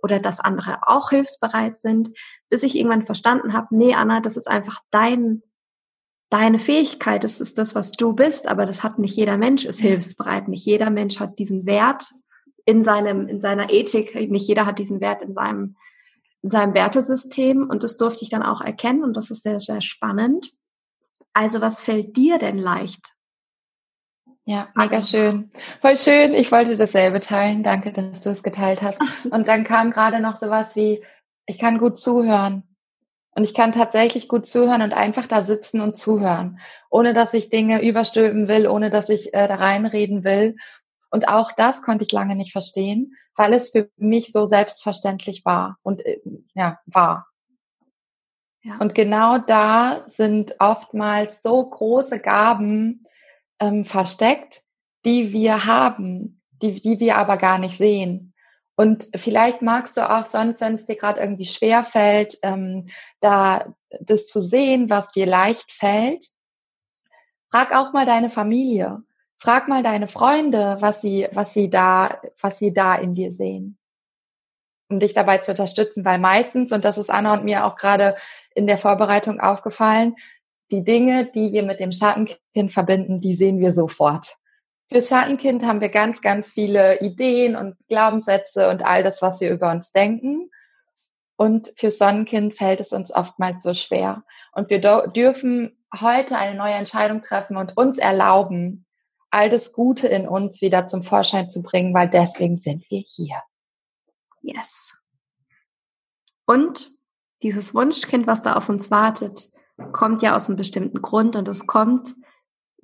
oder 0.00 0.20
dass 0.20 0.38
andere 0.38 0.86
auch 0.86 1.10
hilfsbereit 1.10 1.80
sind, 1.80 2.10
bis 2.48 2.62
ich 2.62 2.76
irgendwann 2.76 3.04
verstanden 3.04 3.52
habe, 3.52 3.68
nee, 3.70 3.94
Anna, 3.94 4.20
das 4.20 4.36
ist 4.36 4.46
einfach 4.46 4.78
dein, 4.92 5.42
deine 6.34 6.58
Fähigkeit, 6.58 7.22
das 7.22 7.40
ist 7.40 7.58
das, 7.58 7.76
was 7.76 7.92
du 7.92 8.12
bist, 8.12 8.48
aber 8.48 8.66
das 8.66 8.82
hat 8.82 8.98
nicht 8.98 9.16
jeder 9.16 9.38
Mensch 9.38 9.64
ist 9.64 9.78
hilfsbereit, 9.78 10.48
nicht 10.48 10.66
jeder 10.66 10.90
Mensch 10.90 11.20
hat 11.20 11.38
diesen 11.38 11.64
Wert 11.64 12.10
in 12.64 12.82
seinem, 12.82 13.28
in 13.28 13.40
seiner 13.40 13.70
Ethik. 13.70 14.16
Nicht 14.32 14.48
jeder 14.48 14.66
hat 14.66 14.80
diesen 14.80 15.00
Wert 15.00 15.22
in 15.22 15.32
seinem, 15.32 15.76
in 16.42 16.50
seinem 16.50 16.74
Wertesystem 16.74 17.70
und 17.70 17.84
das 17.84 17.96
durfte 17.98 18.24
ich 18.24 18.30
dann 18.30 18.42
auch 18.42 18.60
erkennen 18.60 19.04
und 19.04 19.16
das 19.16 19.30
ist 19.30 19.42
sehr, 19.42 19.60
sehr 19.60 19.80
spannend. 19.80 20.52
Also 21.34 21.60
was 21.60 21.82
fällt 21.82 22.16
dir 22.16 22.38
denn 22.38 22.58
leicht? 22.58 23.14
Ja, 24.44 24.66
mega 24.74 25.02
schön. 25.02 25.50
Voll 25.80 25.96
schön. 25.96 26.34
Ich 26.34 26.50
wollte 26.50 26.76
dasselbe 26.76 27.20
teilen. 27.20 27.62
Danke, 27.62 27.92
dass 27.92 28.22
du 28.22 28.30
es 28.30 28.42
geteilt 28.42 28.82
hast. 28.82 29.00
Und 29.30 29.48
dann 29.48 29.64
kam 29.64 29.90
gerade 29.90 30.20
noch 30.20 30.36
sowas 30.36 30.76
wie, 30.76 31.02
ich 31.46 31.58
kann 31.58 31.78
gut 31.78 31.98
zuhören. 31.98 32.73
Und 33.34 33.44
ich 33.44 33.54
kann 33.54 33.72
tatsächlich 33.72 34.28
gut 34.28 34.46
zuhören 34.46 34.82
und 34.82 34.92
einfach 34.92 35.26
da 35.26 35.42
sitzen 35.42 35.80
und 35.80 35.96
zuhören, 35.96 36.60
ohne 36.88 37.14
dass 37.14 37.34
ich 37.34 37.50
Dinge 37.50 37.82
überstülpen 37.82 38.46
will, 38.46 38.68
ohne 38.68 38.90
dass 38.90 39.08
ich 39.08 39.34
äh, 39.34 39.48
da 39.48 39.56
reinreden 39.56 40.22
will. 40.22 40.56
Und 41.10 41.28
auch 41.28 41.52
das 41.52 41.82
konnte 41.82 42.04
ich 42.04 42.12
lange 42.12 42.36
nicht 42.36 42.52
verstehen, 42.52 43.16
weil 43.36 43.52
es 43.52 43.70
für 43.70 43.90
mich 43.96 44.30
so 44.30 44.46
selbstverständlich 44.46 45.44
war 45.44 45.78
und 45.82 46.04
äh, 46.06 46.20
ja, 46.54 46.78
war. 46.86 47.26
Ja. 48.62 48.78
Und 48.78 48.94
genau 48.94 49.38
da 49.38 50.04
sind 50.06 50.56
oftmals 50.58 51.40
so 51.42 51.64
große 51.64 52.20
Gaben 52.20 53.02
ähm, 53.60 53.84
versteckt, 53.84 54.62
die 55.04 55.32
wir 55.32 55.66
haben, 55.66 56.40
die, 56.62 56.80
die 56.80 57.00
wir 57.00 57.18
aber 57.18 57.36
gar 57.36 57.58
nicht 57.58 57.76
sehen. 57.76 58.33
Und 58.76 59.08
vielleicht 59.14 59.62
magst 59.62 59.96
du 59.96 60.08
auch 60.08 60.24
sonst, 60.24 60.60
wenn 60.60 60.74
es 60.74 60.86
dir 60.86 60.96
gerade 60.96 61.20
irgendwie 61.20 61.46
schwer 61.46 61.84
fällt, 61.84 62.38
ähm, 62.42 62.86
da 63.20 63.74
das 64.00 64.26
zu 64.26 64.40
sehen, 64.40 64.90
was 64.90 65.12
dir 65.12 65.26
leicht 65.26 65.70
fällt, 65.70 66.26
frag 67.50 67.72
auch 67.74 67.92
mal 67.92 68.04
deine 68.04 68.30
Familie, 68.30 69.02
frag 69.38 69.68
mal 69.68 69.84
deine 69.84 70.08
Freunde, 70.08 70.78
was 70.80 71.00
sie, 71.00 71.28
was 71.32 71.52
sie 71.52 71.70
da, 71.70 72.20
was 72.40 72.58
sie 72.58 72.72
da 72.72 72.96
in 72.96 73.14
dir 73.14 73.30
sehen, 73.30 73.78
um 74.88 74.98
dich 74.98 75.12
dabei 75.12 75.38
zu 75.38 75.52
unterstützen, 75.52 76.04
weil 76.04 76.18
meistens 76.18 76.72
und 76.72 76.84
das 76.84 76.98
ist 76.98 77.10
Anna 77.10 77.34
und 77.34 77.44
mir 77.44 77.64
auch 77.64 77.76
gerade 77.76 78.16
in 78.56 78.66
der 78.66 78.78
Vorbereitung 78.78 79.38
aufgefallen, 79.38 80.16
die 80.72 80.82
Dinge, 80.82 81.26
die 81.26 81.52
wir 81.52 81.62
mit 81.62 81.78
dem 81.78 81.92
Schattenkind 81.92 82.72
verbinden, 82.72 83.20
die 83.20 83.34
sehen 83.34 83.60
wir 83.60 83.72
sofort. 83.72 84.36
Fürs 84.88 85.08
Schattenkind 85.08 85.64
haben 85.64 85.80
wir 85.80 85.88
ganz, 85.88 86.20
ganz 86.20 86.50
viele 86.50 87.00
Ideen 87.00 87.56
und 87.56 87.76
Glaubenssätze 87.88 88.68
und 88.68 88.84
all 88.84 89.02
das, 89.02 89.22
was 89.22 89.40
wir 89.40 89.50
über 89.50 89.70
uns 89.70 89.92
denken. 89.92 90.50
Und 91.36 91.72
fürs 91.76 91.98
Sonnenkind 91.98 92.54
fällt 92.54 92.80
es 92.80 92.92
uns 92.92 93.12
oftmals 93.12 93.62
so 93.62 93.74
schwer. 93.74 94.24
Und 94.52 94.70
wir 94.70 94.80
dürfen 94.80 95.76
heute 96.00 96.36
eine 96.36 96.56
neue 96.56 96.74
Entscheidung 96.74 97.22
treffen 97.22 97.56
und 97.56 97.76
uns 97.76 97.98
erlauben, 97.98 98.86
all 99.30 99.50
das 99.50 99.72
Gute 99.72 100.06
in 100.06 100.28
uns 100.28 100.60
wieder 100.60 100.86
zum 100.86 101.02
Vorschein 101.02 101.50
zu 101.50 101.62
bringen, 101.62 101.92
weil 101.92 102.08
deswegen 102.08 102.56
sind 102.56 102.88
wir 102.90 103.02
hier. 103.04 103.42
Yes. 104.42 104.94
Und 106.46 106.92
dieses 107.42 107.74
Wunschkind, 107.74 108.26
was 108.26 108.42
da 108.42 108.54
auf 108.54 108.68
uns 108.68 108.90
wartet, 108.90 109.50
kommt 109.92 110.22
ja 110.22 110.36
aus 110.36 110.48
einem 110.48 110.56
bestimmten 110.56 111.02
Grund 111.02 111.34
und 111.34 111.48
es 111.48 111.66
kommt, 111.66 112.14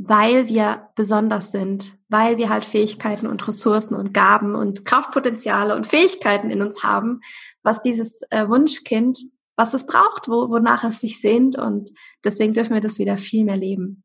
weil 0.02 0.48
wir 0.48 0.88
besonders 0.94 1.52
sind, 1.52 1.98
weil 2.08 2.38
wir 2.38 2.48
halt 2.48 2.64
Fähigkeiten 2.64 3.26
und 3.26 3.46
Ressourcen 3.46 3.94
und 3.94 4.14
Gaben 4.14 4.54
und 4.54 4.86
Kraftpotenziale 4.86 5.76
und 5.76 5.86
Fähigkeiten 5.86 6.50
in 6.50 6.62
uns 6.62 6.82
haben, 6.82 7.20
was 7.62 7.82
dieses 7.82 8.22
äh, 8.30 8.48
Wunschkind, 8.48 9.26
was 9.56 9.74
es 9.74 9.84
braucht, 9.84 10.26
wo, 10.26 10.48
wonach 10.48 10.84
es 10.84 11.00
sich 11.00 11.20
sehnt 11.20 11.58
und 11.58 11.90
deswegen 12.24 12.54
dürfen 12.54 12.72
wir 12.72 12.80
das 12.80 12.98
wieder 12.98 13.18
viel 13.18 13.44
mehr 13.44 13.58
leben. 13.58 14.04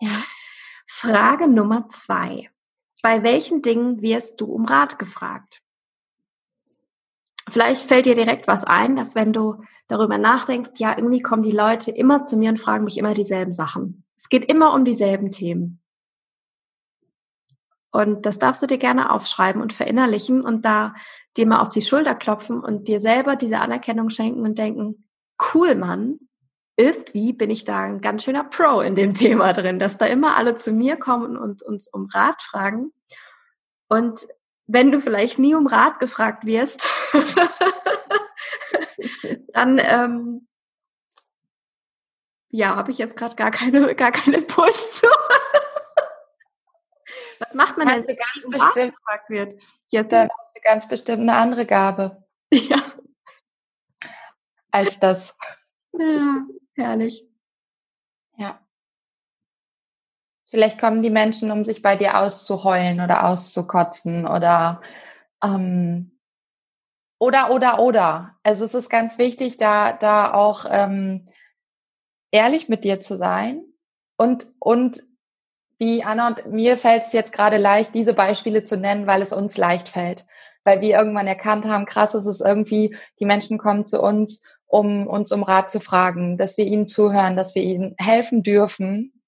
ja. 0.00 0.10
Frage 0.86 1.48
Nummer 1.48 1.88
zwei. 1.88 2.50
Bei 3.02 3.22
welchen 3.22 3.62
Dingen 3.62 4.02
wirst 4.02 4.40
du 4.40 4.46
um 4.46 4.64
Rat 4.64 4.98
gefragt? 4.98 5.62
Vielleicht 7.48 7.82
fällt 7.82 8.06
dir 8.06 8.14
direkt 8.14 8.46
was 8.46 8.64
ein, 8.64 8.96
dass 8.96 9.14
wenn 9.14 9.32
du 9.32 9.62
darüber 9.88 10.18
nachdenkst, 10.18 10.72
ja, 10.78 10.96
irgendwie 10.96 11.22
kommen 11.22 11.42
die 11.42 11.52
Leute 11.52 11.90
immer 11.90 12.24
zu 12.24 12.36
mir 12.36 12.50
und 12.50 12.60
fragen 12.60 12.84
mich 12.84 12.98
immer 12.98 13.14
dieselben 13.14 13.52
Sachen. 13.54 14.01
Es 14.22 14.28
geht 14.28 14.44
immer 14.44 14.72
um 14.72 14.84
dieselben 14.84 15.32
Themen. 15.32 15.82
Und 17.90 18.24
das 18.24 18.38
darfst 18.38 18.62
du 18.62 18.66
dir 18.66 18.78
gerne 18.78 19.10
aufschreiben 19.10 19.60
und 19.60 19.72
verinnerlichen 19.72 20.42
und 20.42 20.64
da 20.64 20.94
dir 21.36 21.46
mal 21.46 21.60
auf 21.60 21.70
die 21.70 21.82
Schulter 21.82 22.14
klopfen 22.14 22.60
und 22.60 22.86
dir 22.86 23.00
selber 23.00 23.34
diese 23.34 23.58
Anerkennung 23.58 24.10
schenken 24.10 24.42
und 24.42 24.58
denken, 24.58 25.08
cool, 25.52 25.74
Mann, 25.74 26.20
irgendwie 26.76 27.32
bin 27.32 27.50
ich 27.50 27.64
da 27.64 27.82
ein 27.82 28.00
ganz 28.00 28.24
schöner 28.24 28.44
Pro 28.44 28.80
in 28.80 28.94
dem 28.94 29.12
Thema 29.14 29.52
drin, 29.52 29.80
dass 29.80 29.98
da 29.98 30.06
immer 30.06 30.36
alle 30.36 30.54
zu 30.54 30.72
mir 30.72 30.96
kommen 30.96 31.36
und 31.36 31.62
uns 31.62 31.88
um 31.88 32.06
Rat 32.06 32.40
fragen. 32.42 32.92
Und 33.88 34.26
wenn 34.68 34.92
du 34.92 35.00
vielleicht 35.00 35.40
nie 35.40 35.56
um 35.56 35.66
Rat 35.66 35.98
gefragt 35.98 36.46
wirst, 36.46 36.88
dann 39.52 39.80
ähm, 39.82 40.46
ja, 42.52 42.76
habe 42.76 42.90
ich 42.90 42.98
jetzt 42.98 43.16
gerade 43.16 43.34
gar 43.34 43.50
keine, 43.50 43.94
gar 43.96 44.12
keinen 44.12 44.34
Impuls 44.34 45.00
zu. 45.00 45.06
Was 47.40 47.54
macht 47.54 47.76
man 47.76 47.88
denn, 47.88 48.06
wenn 48.06 48.44
um 48.44 48.50
bestimmt, 48.50 48.94
gefragt 48.94 49.30
wird? 49.30 49.62
Yes. 49.90 50.08
Dann 50.08 50.28
hast 50.28 50.54
du 50.54 50.60
ganz 50.60 50.86
bestimmt 50.86 51.22
eine 51.22 51.34
andere 51.34 51.66
Gabe. 51.66 52.24
Ja. 52.52 52.76
Als 54.70 55.00
das. 55.00 55.36
Ja, 55.98 56.44
herrlich. 56.74 57.26
Ja. 58.36 58.60
Vielleicht 60.48 60.78
kommen 60.78 61.02
die 61.02 61.10
Menschen, 61.10 61.50
um 61.50 61.64
sich 61.64 61.82
bei 61.82 61.96
dir 61.96 62.18
auszuheulen 62.18 63.00
oder 63.00 63.26
auszukotzen 63.26 64.26
oder 64.26 64.82
ähm, 65.42 66.18
oder 67.18 67.50
oder 67.50 67.80
oder. 67.80 68.38
Also 68.42 68.66
es 68.66 68.74
ist 68.74 68.90
ganz 68.90 69.18
wichtig, 69.18 69.56
da 69.56 69.92
da 69.92 70.32
auch 70.32 70.66
ähm, 70.68 71.28
ehrlich 72.32 72.68
mit 72.68 72.82
dir 72.82 73.00
zu 73.00 73.16
sein 73.16 73.62
und, 74.16 74.48
und 74.58 75.02
wie 75.78 76.02
Anna 76.02 76.28
und 76.28 76.46
mir 76.52 76.76
fällt 76.76 77.02
es 77.02 77.12
jetzt 77.12 77.32
gerade 77.32 77.58
leicht, 77.58 77.94
diese 77.94 78.14
Beispiele 78.14 78.64
zu 78.64 78.76
nennen, 78.76 79.06
weil 79.06 79.22
es 79.22 79.32
uns 79.32 79.56
leicht 79.56 79.88
fällt. 79.88 80.26
Weil 80.64 80.80
wir 80.80 80.96
irgendwann 80.96 81.26
erkannt 81.26 81.64
haben, 81.64 81.86
krass 81.86 82.14
ist 82.14 82.26
es 82.26 82.40
irgendwie, 82.40 82.96
die 83.18 83.24
Menschen 83.24 83.58
kommen 83.58 83.84
zu 83.84 84.00
uns, 84.00 84.42
um 84.66 85.08
uns 85.08 85.32
um 85.32 85.42
Rat 85.42 85.70
zu 85.70 85.80
fragen, 85.80 86.38
dass 86.38 86.56
wir 86.56 86.64
ihnen 86.64 86.86
zuhören, 86.86 87.36
dass 87.36 87.54
wir 87.54 87.62
ihnen 87.62 87.94
helfen 87.98 88.42
dürfen. 88.42 89.22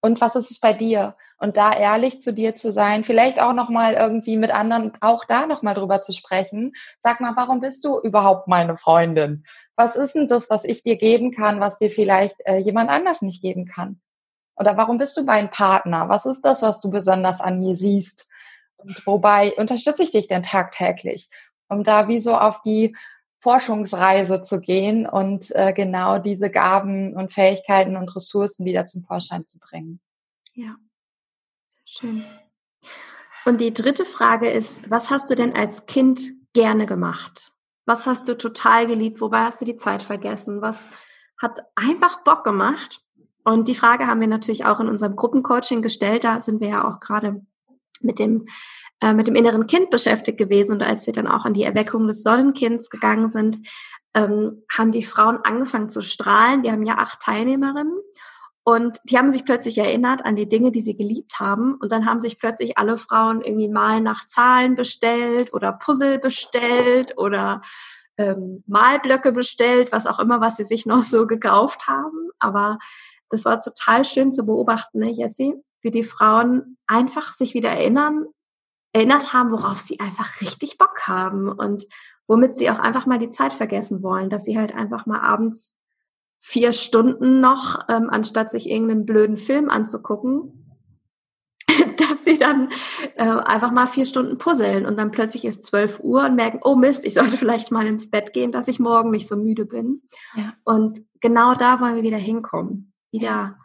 Und 0.00 0.20
was 0.20 0.34
ist 0.34 0.50
es 0.50 0.58
bei 0.58 0.72
dir? 0.72 1.16
Und 1.44 1.56
da 1.56 1.72
ehrlich 1.72 2.22
zu 2.22 2.32
dir 2.32 2.54
zu 2.54 2.72
sein, 2.72 3.04
vielleicht 3.04 3.40
auch 3.40 3.52
nochmal 3.52 3.94
irgendwie 3.94 4.36
mit 4.36 4.54
anderen, 4.54 4.92
auch 5.00 5.24
da 5.24 5.46
nochmal 5.46 5.74
drüber 5.74 6.00
zu 6.00 6.12
sprechen. 6.12 6.72
Sag 6.98 7.20
mal, 7.20 7.34
warum 7.36 7.60
bist 7.60 7.84
du 7.84 8.00
überhaupt 8.00 8.48
meine 8.48 8.78
Freundin? 8.78 9.44
was 9.76 9.96
ist 9.96 10.14
denn 10.14 10.28
das, 10.28 10.50
was 10.50 10.64
ich 10.64 10.82
dir 10.82 10.96
geben 10.96 11.32
kann, 11.32 11.60
was 11.60 11.78
dir 11.78 11.90
vielleicht 11.90 12.36
äh, 12.44 12.58
jemand 12.58 12.90
anders 12.90 13.22
nicht 13.22 13.42
geben 13.42 13.66
kann? 13.66 14.00
Oder 14.56 14.76
warum 14.76 14.98
bist 14.98 15.16
du 15.16 15.24
mein 15.24 15.50
Partner? 15.50 16.08
Was 16.08 16.26
ist 16.26 16.42
das, 16.42 16.62
was 16.62 16.80
du 16.80 16.90
besonders 16.90 17.40
an 17.40 17.58
mir 17.58 17.74
siehst? 17.74 18.28
Und 18.76 19.04
wobei 19.06 19.52
unterstütze 19.54 20.04
ich 20.04 20.12
dich 20.12 20.28
denn 20.28 20.42
tagtäglich, 20.42 21.28
um 21.68 21.82
da 21.82 22.06
wie 22.06 22.20
so 22.20 22.36
auf 22.36 22.60
die 22.60 22.96
Forschungsreise 23.40 24.42
zu 24.42 24.60
gehen 24.60 25.06
und 25.06 25.54
äh, 25.54 25.72
genau 25.72 26.18
diese 26.18 26.50
Gaben 26.50 27.14
und 27.14 27.32
Fähigkeiten 27.32 27.96
und 27.96 28.14
Ressourcen 28.14 28.64
wieder 28.64 28.86
zum 28.86 29.02
Vorschein 29.02 29.44
zu 29.44 29.58
bringen. 29.58 30.00
Ja, 30.54 30.76
schön. 31.98 32.24
Und 33.44 33.60
die 33.60 33.72
dritte 33.72 34.04
Frage 34.04 34.50
ist, 34.50 34.90
was 34.90 35.10
hast 35.10 35.30
du 35.30 35.34
denn 35.34 35.54
als 35.54 35.86
Kind 35.86 36.20
gerne 36.54 36.86
gemacht? 36.86 37.52
Was 37.86 38.06
hast 38.06 38.28
du 38.28 38.36
total 38.36 38.86
geliebt? 38.86 39.20
Wobei 39.20 39.40
hast 39.40 39.60
du 39.60 39.64
die 39.64 39.76
Zeit 39.76 40.02
vergessen? 40.02 40.62
Was 40.62 40.90
hat 41.40 41.60
einfach 41.74 42.24
Bock 42.24 42.44
gemacht? 42.44 43.00
Und 43.44 43.68
die 43.68 43.74
Frage 43.74 44.06
haben 44.06 44.20
wir 44.20 44.28
natürlich 44.28 44.64
auch 44.64 44.80
in 44.80 44.88
unserem 44.88 45.16
Gruppencoaching 45.16 45.82
gestellt. 45.82 46.24
Da 46.24 46.40
sind 46.40 46.60
wir 46.60 46.68
ja 46.68 46.88
auch 46.88 47.00
gerade 47.00 47.42
mit 48.00 48.18
dem 48.18 48.46
äh, 49.00 49.12
mit 49.12 49.26
dem 49.26 49.34
inneren 49.34 49.66
Kind 49.66 49.90
beschäftigt 49.90 50.38
gewesen. 50.38 50.72
Und 50.72 50.82
als 50.82 51.06
wir 51.06 51.12
dann 51.12 51.26
auch 51.26 51.44
an 51.44 51.52
die 51.52 51.64
Erweckung 51.64 52.06
des 52.06 52.22
Sonnenkinds 52.22 52.88
gegangen 52.88 53.30
sind, 53.30 53.58
ähm, 54.14 54.62
haben 54.72 54.92
die 54.92 55.02
Frauen 55.02 55.38
angefangen 55.44 55.90
zu 55.90 56.00
strahlen. 56.00 56.62
Wir 56.62 56.72
haben 56.72 56.84
ja 56.84 56.96
acht 56.96 57.20
Teilnehmerinnen 57.20 57.98
und 58.66 58.98
die 59.04 59.18
haben 59.18 59.30
sich 59.30 59.44
plötzlich 59.44 59.76
erinnert 59.76 60.24
an 60.24 60.36
die 60.36 60.48
Dinge, 60.48 60.72
die 60.72 60.80
sie 60.80 60.96
geliebt 60.96 61.38
haben. 61.38 61.74
Und 61.74 61.92
dann 61.92 62.06
haben 62.06 62.18
sich 62.18 62.38
plötzlich 62.38 62.78
alle 62.78 62.96
Frauen 62.96 63.42
irgendwie 63.42 63.68
mal 63.68 64.00
nach 64.00 64.26
Zahlen 64.26 64.74
bestellt 64.74 65.52
oder 65.52 65.72
Puzzle 65.72 66.18
bestellt 66.18 67.18
oder 67.18 67.60
ähm, 68.16 68.64
Malblöcke 68.66 69.32
bestellt, 69.32 69.92
was 69.92 70.06
auch 70.06 70.18
immer, 70.18 70.40
was 70.40 70.56
sie 70.56 70.64
sich 70.64 70.86
noch 70.86 71.02
so 71.02 71.26
gekauft 71.26 71.88
haben. 71.88 72.30
Aber 72.38 72.78
das 73.28 73.44
war 73.44 73.60
total 73.60 74.02
schön 74.04 74.32
zu 74.32 74.46
beobachten, 74.46 75.00
ne, 75.00 75.10
Jessie, 75.10 75.54
wie 75.82 75.90
die 75.90 76.04
Frauen 76.04 76.78
einfach 76.86 77.34
sich 77.34 77.52
wieder 77.52 77.70
erinnern, 77.70 78.24
erinnert 78.94 79.34
haben, 79.34 79.50
worauf 79.50 79.78
sie 79.78 80.00
einfach 80.00 80.40
richtig 80.40 80.78
Bock 80.78 81.06
haben 81.06 81.50
und 81.50 81.84
womit 82.26 82.56
sie 82.56 82.70
auch 82.70 82.78
einfach 82.78 83.04
mal 83.04 83.18
die 83.18 83.30
Zeit 83.30 83.52
vergessen 83.52 84.02
wollen, 84.02 84.30
dass 84.30 84.44
sie 84.44 84.56
halt 84.56 84.74
einfach 84.74 85.04
mal 85.04 85.20
abends 85.20 85.76
vier 86.46 86.74
Stunden 86.74 87.40
noch, 87.40 87.88
ähm, 87.88 88.10
anstatt 88.10 88.52
sich 88.52 88.68
irgendeinen 88.68 89.06
blöden 89.06 89.38
Film 89.38 89.70
anzugucken, 89.70 90.76
dass 91.96 92.22
sie 92.22 92.36
dann 92.36 92.68
äh, 93.16 93.24
einfach 93.24 93.72
mal 93.72 93.86
vier 93.86 94.04
Stunden 94.04 94.36
puzzeln 94.36 94.84
und 94.84 94.98
dann 94.98 95.10
plötzlich 95.10 95.46
ist 95.46 95.64
zwölf 95.64 96.00
Uhr 96.00 96.26
und 96.26 96.34
merken, 96.34 96.60
oh 96.62 96.76
Mist, 96.76 97.06
ich 97.06 97.14
sollte 97.14 97.36
vielleicht 97.38 97.72
mal 97.72 97.86
ins 97.86 98.10
Bett 98.10 98.34
gehen, 98.34 98.52
dass 98.52 98.68
ich 98.68 98.78
morgen 98.78 99.10
nicht 99.10 99.26
so 99.26 99.36
müde 99.36 99.64
bin. 99.64 100.02
Ja. 100.36 100.52
Und 100.64 101.00
genau 101.22 101.54
da 101.54 101.80
wollen 101.80 101.96
wir 101.96 102.02
wieder 102.02 102.18
hinkommen. 102.18 102.92
Wieder 103.10 103.56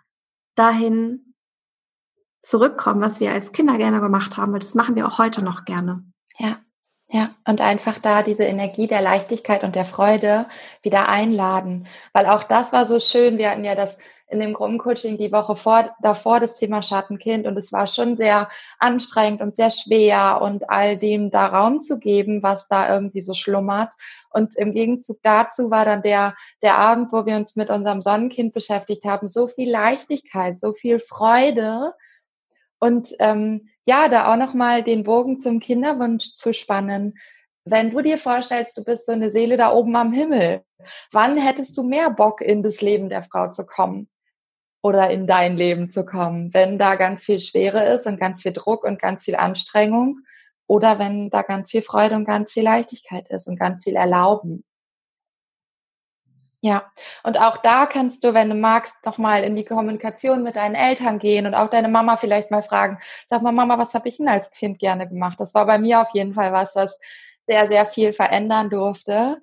dahin 0.55 1.35
zurückkommen, 2.41 3.01
was 3.01 3.19
wir 3.19 3.33
als 3.33 3.51
Kinder 3.51 3.77
gerne 3.77 3.99
gemacht 3.99 4.37
haben, 4.37 4.53
weil 4.53 4.61
das 4.61 4.73
machen 4.73 4.95
wir 4.95 5.05
auch 5.05 5.17
heute 5.17 5.43
noch 5.43 5.65
gerne. 5.65 6.05
Ja. 6.37 6.59
Ja, 7.11 7.31
und 7.47 7.59
einfach 7.59 7.97
da 7.97 8.21
diese 8.21 8.43
Energie 8.43 8.85
der 8.85 9.01
Leichtigkeit 9.01 9.63
und 9.63 9.75
der 9.75 9.85
Freude 9.85 10.45
wieder 10.83 11.09
einladen. 11.09 11.87
Weil 12.13 12.27
auch 12.27 12.43
das 12.43 12.71
war 12.71 12.85
so 12.85 12.99
schön. 12.99 13.39
Wir 13.39 13.49
hatten 13.49 13.65
ja 13.65 13.73
das 13.73 13.97
in 14.29 14.39
dem 14.39 14.53
Gruppencoaching 14.53 15.17
die 15.17 15.31
Woche 15.31 15.55
vor, 15.55 15.95
davor 16.03 16.39
das 16.39 16.55
Thema 16.55 16.83
Schattenkind 16.83 17.47
und 17.47 17.57
es 17.57 17.73
war 17.73 17.87
schon 17.87 18.15
sehr 18.15 18.47
anstrengend 18.77 19.41
und 19.41 19.55
sehr 19.55 19.71
schwer 19.71 20.39
und 20.43 20.69
all 20.69 20.97
dem 20.97 21.31
da 21.31 21.47
Raum 21.47 21.79
zu 21.79 21.97
geben, 21.97 22.43
was 22.43 22.67
da 22.67 22.93
irgendwie 22.93 23.21
so 23.21 23.33
schlummert. 23.33 23.91
Und 24.29 24.55
im 24.55 24.73
Gegenzug 24.73 25.17
dazu 25.23 25.71
war 25.71 25.85
dann 25.85 26.03
der, 26.03 26.35
der 26.61 26.77
Abend, 26.77 27.11
wo 27.11 27.25
wir 27.25 27.37
uns 27.37 27.55
mit 27.55 27.71
unserem 27.71 28.03
Sonnenkind 28.03 28.53
beschäftigt 28.53 29.03
haben, 29.03 29.27
so 29.27 29.47
viel 29.47 29.71
Leichtigkeit, 29.71 30.59
so 30.61 30.73
viel 30.73 30.99
Freude 30.99 31.93
und 32.79 33.15
ähm, 33.19 33.69
ja, 33.85 34.07
da 34.07 34.31
auch 34.31 34.37
nochmal 34.37 34.83
den 34.83 35.03
Bogen 35.03 35.39
zum 35.39 35.59
Kinderwunsch 35.59 36.33
zu 36.33 36.53
spannen. 36.53 37.17
Wenn 37.65 37.91
du 37.91 38.01
dir 38.01 38.17
vorstellst, 38.17 38.77
du 38.77 38.83
bist 38.83 39.05
so 39.05 39.11
eine 39.11 39.31
Seele 39.31 39.57
da 39.57 39.71
oben 39.71 39.95
am 39.95 40.13
Himmel, 40.13 40.63
wann 41.11 41.37
hättest 41.37 41.77
du 41.77 41.83
mehr 41.83 42.09
Bock, 42.09 42.41
in 42.41 42.63
das 42.63 42.81
Leben 42.81 43.09
der 43.09 43.23
Frau 43.23 43.49
zu 43.49 43.65
kommen? 43.65 44.09
Oder 44.81 45.09
in 45.09 45.27
dein 45.27 45.57
Leben 45.57 45.89
zu 45.89 46.05
kommen, 46.05 46.53
wenn 46.53 46.77
da 46.77 46.95
ganz 46.95 47.25
viel 47.25 47.39
Schwere 47.39 47.83
ist 47.93 48.07
und 48.07 48.17
ganz 48.17 48.43
viel 48.43 48.53
Druck 48.53 48.85
und 48.85 49.01
ganz 49.01 49.25
viel 49.25 49.35
Anstrengung 49.35 50.19
oder 50.67 50.99
wenn 50.99 51.29
da 51.29 51.41
ganz 51.41 51.71
viel 51.71 51.81
Freude 51.81 52.15
und 52.15 52.23
ganz 52.23 52.53
viel 52.53 52.63
Leichtigkeit 52.63 53.27
ist 53.29 53.47
und 53.47 53.59
ganz 53.59 53.83
viel 53.83 53.97
Erlauben. 53.97 54.63
Ja, 56.61 56.91
und 57.23 57.39
auch 57.39 57.55
da 57.57 57.85
kannst 57.85 58.23
du, 58.23 58.33
wenn 58.33 58.49
du 58.49 58.55
magst, 58.55 59.05
nochmal 59.05 59.43
in 59.43 59.55
die 59.55 59.63
Kommunikation 59.63 60.43
mit 60.43 60.57
deinen 60.57 60.75
Eltern 60.75 61.17
gehen 61.17 61.45
und 61.45 61.55
auch 61.55 61.69
deine 61.69 61.87
Mama 61.87 62.17
vielleicht 62.17 62.51
mal 62.51 62.61
fragen, 62.61 62.99
sag 63.27 63.41
mal, 63.41 63.53
Mama, 63.53 63.77
was 63.77 63.93
habe 63.93 64.09
ich 64.09 64.17
denn 64.17 64.27
als 64.27 64.51
Kind 64.51 64.77
gerne 64.77 65.07
gemacht? 65.07 65.39
Das 65.39 65.53
war 65.53 65.65
bei 65.65 65.77
mir 65.77 66.01
auf 66.01 66.09
jeden 66.13 66.33
Fall 66.33 66.51
was, 66.51 66.75
was 66.75 66.99
sehr, 67.43 67.69
sehr 67.69 67.85
viel 67.85 68.11
verändern 68.11 68.69
durfte. 68.69 69.41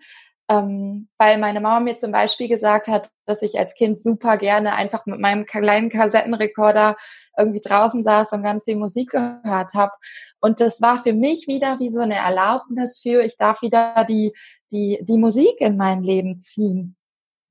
Ähm, 0.49 1.09
weil 1.19 1.39
meine 1.39 1.61
Mama 1.61 1.81
mir 1.81 1.99
zum 1.99 2.13
Beispiel 2.13 2.49
gesagt 2.49 2.87
hat, 2.87 3.11
dass 3.25 3.43
ich 3.43 3.59
als 3.59 3.75
Kind 3.75 4.01
super 4.01 4.37
gerne 4.37 4.77
einfach 4.77 5.07
mit 5.07 5.19
meinem 5.19 5.47
kleinen 5.47 5.91
Kassettenrekorder 5.91 6.97
irgendwie 7.37 7.61
draußen 7.61 8.05
saß 8.05 8.33
und 8.33 8.43
ganz 8.43 8.65
viel 8.65 8.77
Musik 8.77 9.11
gehört 9.11 9.75
habe. 9.75 9.93
Und 10.41 10.61
das 10.61 10.81
war 10.83 11.03
für 11.03 11.15
mich 11.15 11.49
wieder 11.49 11.81
wie 11.81 11.91
so 11.91 12.01
eine 12.01 12.17
Erlaubnis 12.17 13.01
für, 13.03 13.23
ich 13.25 13.37
darf 13.37 13.63
wieder 13.63 14.05
die, 14.09 14.33
die, 14.71 14.99
die 15.03 15.19
Musik 15.19 15.61
in 15.61 15.77
mein 15.77 16.03
Leben 16.03 16.39
ziehen 16.39 16.97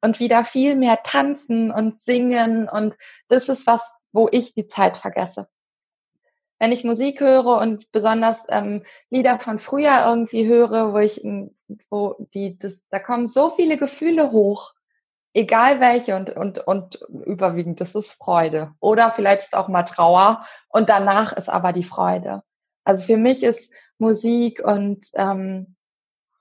und 0.05 0.19
wieder 0.19 0.43
viel 0.43 0.75
mehr 0.75 1.01
tanzen 1.03 1.71
und 1.71 1.99
singen 1.99 2.69
und 2.69 2.95
das 3.27 3.49
ist 3.49 3.67
was, 3.67 3.97
wo 4.11 4.29
ich 4.31 4.53
die 4.53 4.67
Zeit 4.67 4.97
vergesse. 4.97 5.47
Wenn 6.59 6.71
ich 6.71 6.85
Musik 6.85 7.19
höre 7.19 7.59
und 7.59 7.91
besonders 7.91 8.45
ähm, 8.49 8.83
Lieder 9.09 9.39
von 9.39 9.59
früher 9.59 10.05
irgendwie 10.05 10.47
höre, 10.47 10.93
wo 10.93 10.99
ich, 10.99 11.21
wo 11.89 12.15
die, 12.33 12.57
das, 12.57 12.87
da 12.87 12.99
kommen 12.99 13.27
so 13.27 13.49
viele 13.49 13.77
Gefühle 13.77 14.31
hoch, 14.31 14.73
egal 15.33 15.81
welche 15.81 16.15
und, 16.15 16.29
und, 16.29 16.59
und 16.59 16.99
überwiegend, 17.25 17.81
das 17.81 17.93
ist 17.93 18.13
Freude. 18.13 18.73
Oder 18.79 19.11
vielleicht 19.11 19.41
ist 19.41 19.55
auch 19.55 19.67
mal 19.67 19.83
Trauer 19.83 20.45
und 20.69 20.87
danach 20.87 21.33
ist 21.33 21.49
aber 21.49 21.73
die 21.73 21.83
Freude. 21.83 22.43
Also 22.85 23.05
für 23.05 23.17
mich 23.17 23.43
ist 23.43 23.73
Musik 23.97 24.63
und 24.63 25.07
ähm, 25.15 25.74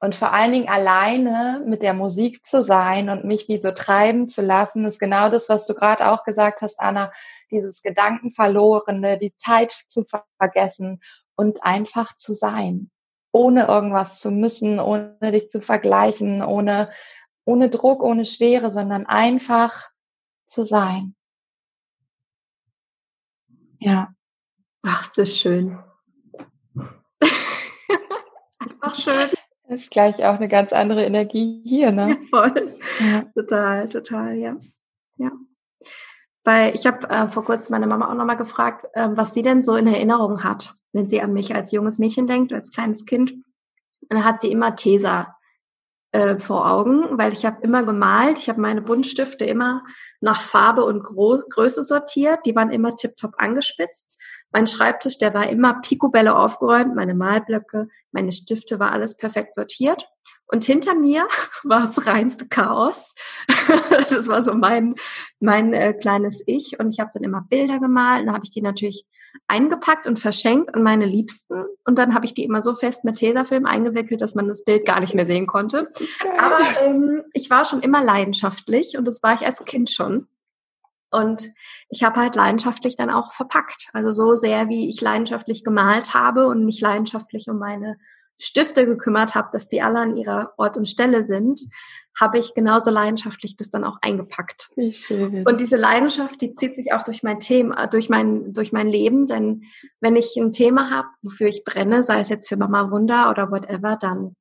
und 0.05 0.15
vor 0.15 0.35
allen 0.35 0.53
Dingen 0.53 0.69
alleine 0.69 1.63
mit 1.67 1.83
der 1.83 1.95
Musik 1.95 2.45
zu 2.45 2.63
sein 2.63 3.09
und 3.09 3.25
mich 3.25 3.49
wie 3.49 3.59
so 3.63 3.71
treiben 3.71 4.29
zu 4.29 4.43
lassen, 4.43 4.85
ist 4.85 5.01
genau 5.01 5.31
das, 5.31 5.49
was 5.49 5.67
du 5.67 5.73
gerade 5.73 6.11
auch 6.11 6.25
gesagt 6.25 6.61
hast, 6.61 6.79
Anna, 6.79 7.11
dieses 7.51 7.81
Gedankenverlorene, 7.81 9.19
die 9.19 9.35
Zeit 9.39 9.73
zu 9.73 10.05
vergessen 10.39 11.03
und 11.37 11.65
einfach 11.65 12.15
zu 12.17 12.35
sein, 12.35 12.91
ohne 13.33 13.67
irgendwas 13.67 14.21
zu 14.21 14.31
müssen, 14.31 14.79
ohne 14.79 15.17
dich 15.33 15.49
zu 15.49 15.63
vergleichen, 15.63 16.43
ohne, 16.43 16.91
ohne 17.47 17.71
Druck, 17.71 18.03
ohne 18.03 18.27
Schwere, 18.27 18.71
sondern 18.71 19.07
einfach 19.07 19.89
zu 20.47 20.65
sein. 20.65 21.17
Ja. 23.79 24.15
Ach, 24.83 25.07
das 25.07 25.31
ist 25.31 25.39
schön. 25.39 25.79
einfach 28.59 28.95
schön. 28.97 29.34
Ist 29.69 29.91
gleich 29.91 30.25
auch 30.25 30.37
eine 30.37 30.49
ganz 30.49 30.73
andere 30.73 31.05
Energie 31.05 31.63
hier, 31.65 31.91
ne? 31.91 32.19
Ja, 32.33 32.39
voll. 32.51 32.75
Ja. 33.01 33.23
Total, 33.35 33.89
total, 33.89 34.37
ja. 34.37 34.57
Ja. 35.17 35.31
Weil 36.45 36.75
ich 36.75 36.87
habe 36.87 37.09
äh, 37.09 37.29
vor 37.29 37.45
kurzem 37.45 37.73
meine 37.73 37.87
Mama 37.87 38.11
auch 38.11 38.15
nochmal 38.15 38.37
gefragt, 38.37 38.87
äh, 38.93 39.09
was 39.13 39.33
sie 39.33 39.43
denn 39.43 39.63
so 39.63 39.77
in 39.77 39.87
Erinnerung 39.87 40.45
hat, 40.45 40.75
wenn 40.93 41.09
sie 41.09 41.23
an 41.23 41.33
mich 41.33 41.55
als 41.55 41.73
junges 41.73 41.99
Mädchen 41.99 42.27
denkt, 42.27 42.53
als 42.53 42.73
kleines 42.73 43.07
Kind. 43.07 43.33
Und 43.33 44.11
dann 44.11 44.25
hat 44.25 44.43
sie 44.43 44.53
immer 44.53 44.77
Tesa 44.77 45.35
äh, 46.13 46.39
vor 46.39 46.71
Augen, 46.71 47.19
weil 47.19 47.33
ich 47.33 47.47
habe 47.47 47.63
immer 47.63 47.83
gemalt. 47.83 48.39
Ich 48.39 48.51
habe 48.51 48.61
meine 48.61 48.83
Buntstifte 48.83 49.47
immer 49.47 49.83
nach 50.21 50.43
Farbe 50.43 50.85
und 50.85 51.03
Gro 51.03 51.43
Größe 51.49 51.83
sortiert. 51.83 52.41
Die 52.45 52.55
waren 52.55 52.71
immer 52.71 52.95
tiptop 52.95 53.33
angespitzt. 53.39 54.14
Mein 54.55 54.69
Schreibtisch, 54.69 55.19
der 55.19 55.35
war 55.35 55.49
immer 55.49 55.81
picobello 55.83 56.33
aufgeräumt. 56.33 56.95
Meine 56.95 57.17
Malblöcke, 57.17 57.89
meine 58.13 58.31
Stifte, 58.31 58.79
war 58.79 58.93
alles 58.93 59.17
perfekt 59.17 59.53
sortiert. 59.53 60.07
Und 60.47 60.63
hinter 60.63 60.95
mir 60.95 61.27
war 61.65 61.81
das 61.81 62.07
reinste 62.07 62.47
Chaos. 62.47 63.17
das 64.09 64.29
war 64.29 64.43
so 64.43 64.55
mein, 64.55 64.95
mein 65.41 65.73
äh, 65.73 65.93
kleines 65.95 66.41
Ich. 66.47 66.79
Und 66.79 66.91
ich 66.91 67.01
habe 67.01 67.11
dann 67.13 67.25
immer 67.25 67.45
Bilder 67.51 67.81
gemalt. 67.81 68.29
Dann 68.29 68.33
habe 68.33 68.45
ich 68.45 68.53
die 68.53 68.63
natürlich 68.63 69.05
eingepackt 69.49 70.07
und 70.07 70.21
verschenkt 70.21 70.73
an 70.73 70.85
meine 70.85 71.07
Liebsten. 71.07 71.65
Und 71.85 71.99
dann 71.99 72.15
habe 72.15 72.25
ich 72.25 72.35
die 72.35 72.45
immer 72.45 72.63
so 72.63 72.77
fest 72.77 73.05
mit 73.05 73.17
Tesafilm 73.17 73.67
eingewickelt, 73.67 74.21
dass 74.21 74.37
man 74.37 74.47
das 74.47 74.63
Bild 74.63 74.87
gar 74.87 75.01
nicht 75.01 75.17
mehr 75.17 75.27
sehen 75.27 75.49
konnte. 75.49 75.91
Aber 76.39 76.61
ähm, 76.85 77.23
ich 77.33 77.51
war 77.51 77.65
schon 77.65 77.81
immer 77.81 78.05
leidenschaftlich 78.05 78.97
und 78.97 79.05
das 79.05 79.21
war 79.21 79.35
ich 79.35 79.45
als 79.45 79.65
Kind 79.65 79.91
schon. 79.91 80.29
Und 81.15 81.51
ich 81.89 82.03
habe 82.03 82.21
halt 82.21 82.35
leidenschaftlich 82.35 82.97
dann 82.97 83.11
auch 83.11 83.33
verpackt. 83.33 83.89
Also 83.93 84.11
so 84.11 84.35
sehr, 84.35 84.69
wie 84.69 84.89
ich 84.89 85.01
leidenschaftlich 85.01 85.65
gemalt 85.65 86.15
habe 86.15 86.49
und 86.49 86.65
mich 86.65 86.81
leidenschaftlich 86.81 87.49
um 87.49 87.59
meine 87.59 87.97
Stifte 88.37 88.85
gekümmert 88.85 89.35
habe, 89.35 89.51
dass 89.53 89.69
die 89.69 89.81
alle 89.81 90.01
an 90.01 90.17
ihrer 90.17 90.55
Ort 90.57 90.77
und 90.77 90.89
Stelle 90.89 91.25
sind, 91.25 91.61
habe 92.19 92.39
ich 92.39 92.55
genauso 92.55 92.91
leidenschaftlich 92.91 93.57
das 93.57 93.71
dann 93.71 93.85
auch 93.85 93.99
eingepackt. 94.03 94.71
Wie 94.77 94.93
schön. 94.93 95.47
Und 95.47 95.61
diese 95.61 95.77
Leidenschaft, 95.77 96.41
die 96.41 96.53
zieht 96.53 96.75
sich 96.75 96.93
auch 96.93 97.05
durch 97.05 97.23
mein 97.23 97.39
Thema, 97.39 97.87
durch 97.87 98.09
mein, 98.09 98.53
durch 98.53 98.73
mein 98.73 98.89
Leben. 98.89 99.27
Denn 99.27 99.63
wenn 100.01 100.17
ich 100.17 100.37
ein 100.37 100.53
Thema 100.53 100.91
habe, 100.91 101.09
wofür 101.23 101.49
ich 101.49 101.65
brenne, 101.65 102.03
sei 102.03 102.21
es 102.21 102.29
jetzt 102.29 102.49
für 102.49 102.57
Mama 102.57 102.91
Wunder 102.91 103.31
oder 103.31 103.51
whatever, 103.51 103.97
dann 103.97 104.35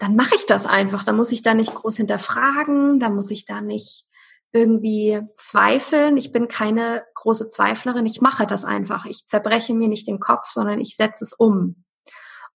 dann 0.00 0.16
mache 0.16 0.34
ich 0.34 0.46
das 0.46 0.66
einfach. 0.66 1.04
Da 1.04 1.12
muss 1.12 1.30
ich 1.30 1.42
da 1.42 1.52
nicht 1.52 1.74
groß 1.74 1.98
hinterfragen, 1.98 2.98
da 3.00 3.10
muss 3.10 3.30
ich 3.30 3.44
da 3.44 3.60
nicht 3.60 4.06
irgendwie 4.52 5.20
zweifeln. 5.36 6.16
Ich 6.16 6.32
bin 6.32 6.48
keine 6.48 7.04
große 7.14 7.48
Zweiflerin. 7.48 8.06
Ich 8.06 8.20
mache 8.20 8.46
das 8.46 8.64
einfach. 8.64 9.06
Ich 9.06 9.26
zerbreche 9.26 9.74
mir 9.74 9.88
nicht 9.88 10.08
den 10.08 10.20
Kopf, 10.20 10.48
sondern 10.48 10.80
ich 10.80 10.96
setze 10.96 11.24
es 11.24 11.32
um. 11.32 11.84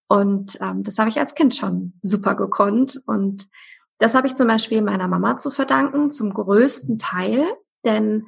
Und 0.08 0.58
ähm, 0.62 0.84
das 0.84 1.00
habe 1.00 1.10
ich 1.10 1.20
als 1.20 1.36
Kind 1.36 1.56
schon 1.56 1.94
super 2.02 2.36
gekonnt. 2.36 3.02
Und 3.08 3.48
das 3.98 4.14
habe 4.14 4.28
ich 4.28 4.36
zum 4.36 4.48
Beispiel 4.48 4.82
meiner 4.82 5.08
Mama 5.08 5.38
zu 5.38 5.52
verdanken, 5.52 6.12
zum 6.12 6.34
größten 6.34 6.98
Teil. 6.98 7.46
Denn 7.86 8.26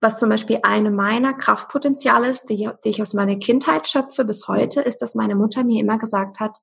was 0.00 0.18
zum 0.18 0.28
Beispiel 0.28 0.60
eine 0.62 0.90
meiner 0.90 1.32
Kraftpotenziale 1.32 2.28
ist, 2.28 2.50
die, 2.50 2.68
die 2.84 2.90
ich 2.90 3.00
aus 3.00 3.14
meiner 3.14 3.36
Kindheit 3.36 3.88
schöpfe 3.88 4.24
bis 4.24 4.46
heute, 4.46 4.82
ist, 4.82 5.00
dass 5.00 5.14
meine 5.14 5.34
Mutter 5.34 5.64
mir 5.64 5.80
immer 5.80 5.98
gesagt 5.98 6.38
hat, 6.38 6.58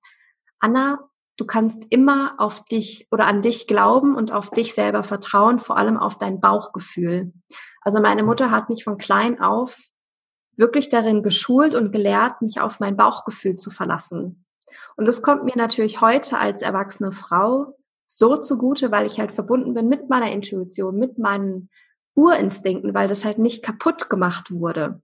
Anna, 0.60 1.10
du 1.38 1.46
kannst 1.46 1.86
immer 1.90 2.36
auf 2.38 2.64
dich 2.66 3.08
oder 3.12 3.26
an 3.26 3.42
dich 3.42 3.68
glauben 3.68 4.16
und 4.16 4.32
auf 4.32 4.50
dich 4.50 4.74
selber 4.74 5.04
vertrauen, 5.04 5.60
vor 5.60 5.78
allem 5.78 5.98
auf 5.98 6.18
dein 6.18 6.40
Bauchgefühl. 6.40 7.34
Also 7.82 8.02
meine 8.02 8.24
Mutter 8.24 8.52
hat 8.52 8.70
mich 8.70 8.84
von 8.84 8.98
klein 8.98 9.42
auf 9.42 9.78
wirklich 10.56 10.90
darin 10.90 11.24
geschult 11.24 11.74
und 11.74 11.92
gelehrt, 11.92 12.42
mich 12.42 12.62
auf 12.62 12.80
mein 12.80 12.96
Bauchgefühl 12.96 13.56
zu 13.58 13.72
verlassen. 13.72 14.46
Und 14.96 15.06
das 15.06 15.22
kommt 15.22 15.44
mir 15.44 15.58
natürlich 15.58 16.02
heute 16.02 16.38
als 16.38 16.62
erwachsene 16.62 17.12
Frau 17.12 17.76
so 18.06 18.38
zugute, 18.38 18.92
weil 18.92 19.06
ich 19.08 19.20
halt 19.20 19.34
verbunden 19.34 19.74
bin 19.74 19.88
mit 19.88 20.10
meiner 20.10 20.32
Intuition, 20.32 20.98
mit 20.98 21.18
meinen 21.18 21.70
Urinstinkten, 22.16 22.94
weil 22.94 23.08
das 23.08 23.26
halt 23.26 23.40
nicht 23.40 23.64
kaputt 23.64 24.10
gemacht 24.10 24.52
wurde. 24.52 25.02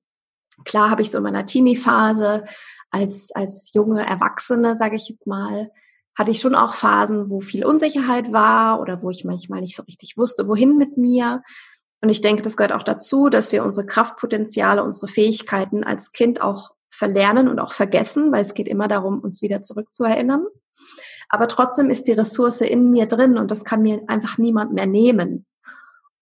Klar 0.65 0.91
habe 0.91 1.01
ich 1.01 1.09
so 1.09 1.17
in 1.17 1.23
meiner 1.23 1.45
Teenie-Phase 1.45 2.45
als, 2.91 3.31
als 3.33 3.73
junge 3.73 4.05
Erwachsene, 4.05 4.75
sage 4.75 4.95
ich 4.95 5.09
jetzt 5.09 5.25
mal, 5.25 5.71
hatte 6.19 6.31
ich 6.31 6.41
schon 6.41 6.53
auch 6.53 6.73
Phasen, 6.73 7.29
wo 7.29 7.39
viel 7.39 7.65
Unsicherheit 7.65 8.33
war 8.33 8.81
oder 8.81 9.01
wo 9.01 9.09
ich 9.09 9.23
manchmal 9.23 9.61
nicht 9.61 9.77
so 9.77 9.83
richtig 9.83 10.17
wusste, 10.17 10.49
wohin 10.49 10.75
mit 10.75 10.97
mir. 10.97 11.41
Und 12.01 12.09
ich 12.09 12.19
denke, 12.19 12.41
das 12.41 12.57
gehört 12.57 12.73
auch 12.73 12.83
dazu, 12.83 13.29
dass 13.29 13.53
wir 13.53 13.63
unsere 13.63 13.85
Kraftpotenziale, 13.85 14.83
unsere 14.83 15.07
Fähigkeiten 15.07 15.85
als 15.85 16.11
Kind 16.11 16.41
auch 16.41 16.71
verlernen 16.89 17.47
und 17.47 17.61
auch 17.61 17.71
vergessen, 17.71 18.33
weil 18.33 18.41
es 18.41 18.53
geht 18.53 18.67
immer 18.67 18.89
darum, 18.89 19.21
uns 19.21 19.41
wieder 19.41 19.61
zurückzuerinnern. 19.61 20.45
Aber 21.29 21.47
trotzdem 21.47 21.89
ist 21.89 22.09
die 22.09 22.11
Ressource 22.11 22.59
in 22.59 22.91
mir 22.91 23.05
drin 23.05 23.37
und 23.37 23.49
das 23.49 23.63
kann 23.63 23.81
mir 23.81 24.03
einfach 24.07 24.37
niemand 24.37 24.73
mehr 24.73 24.87
nehmen. 24.87 25.45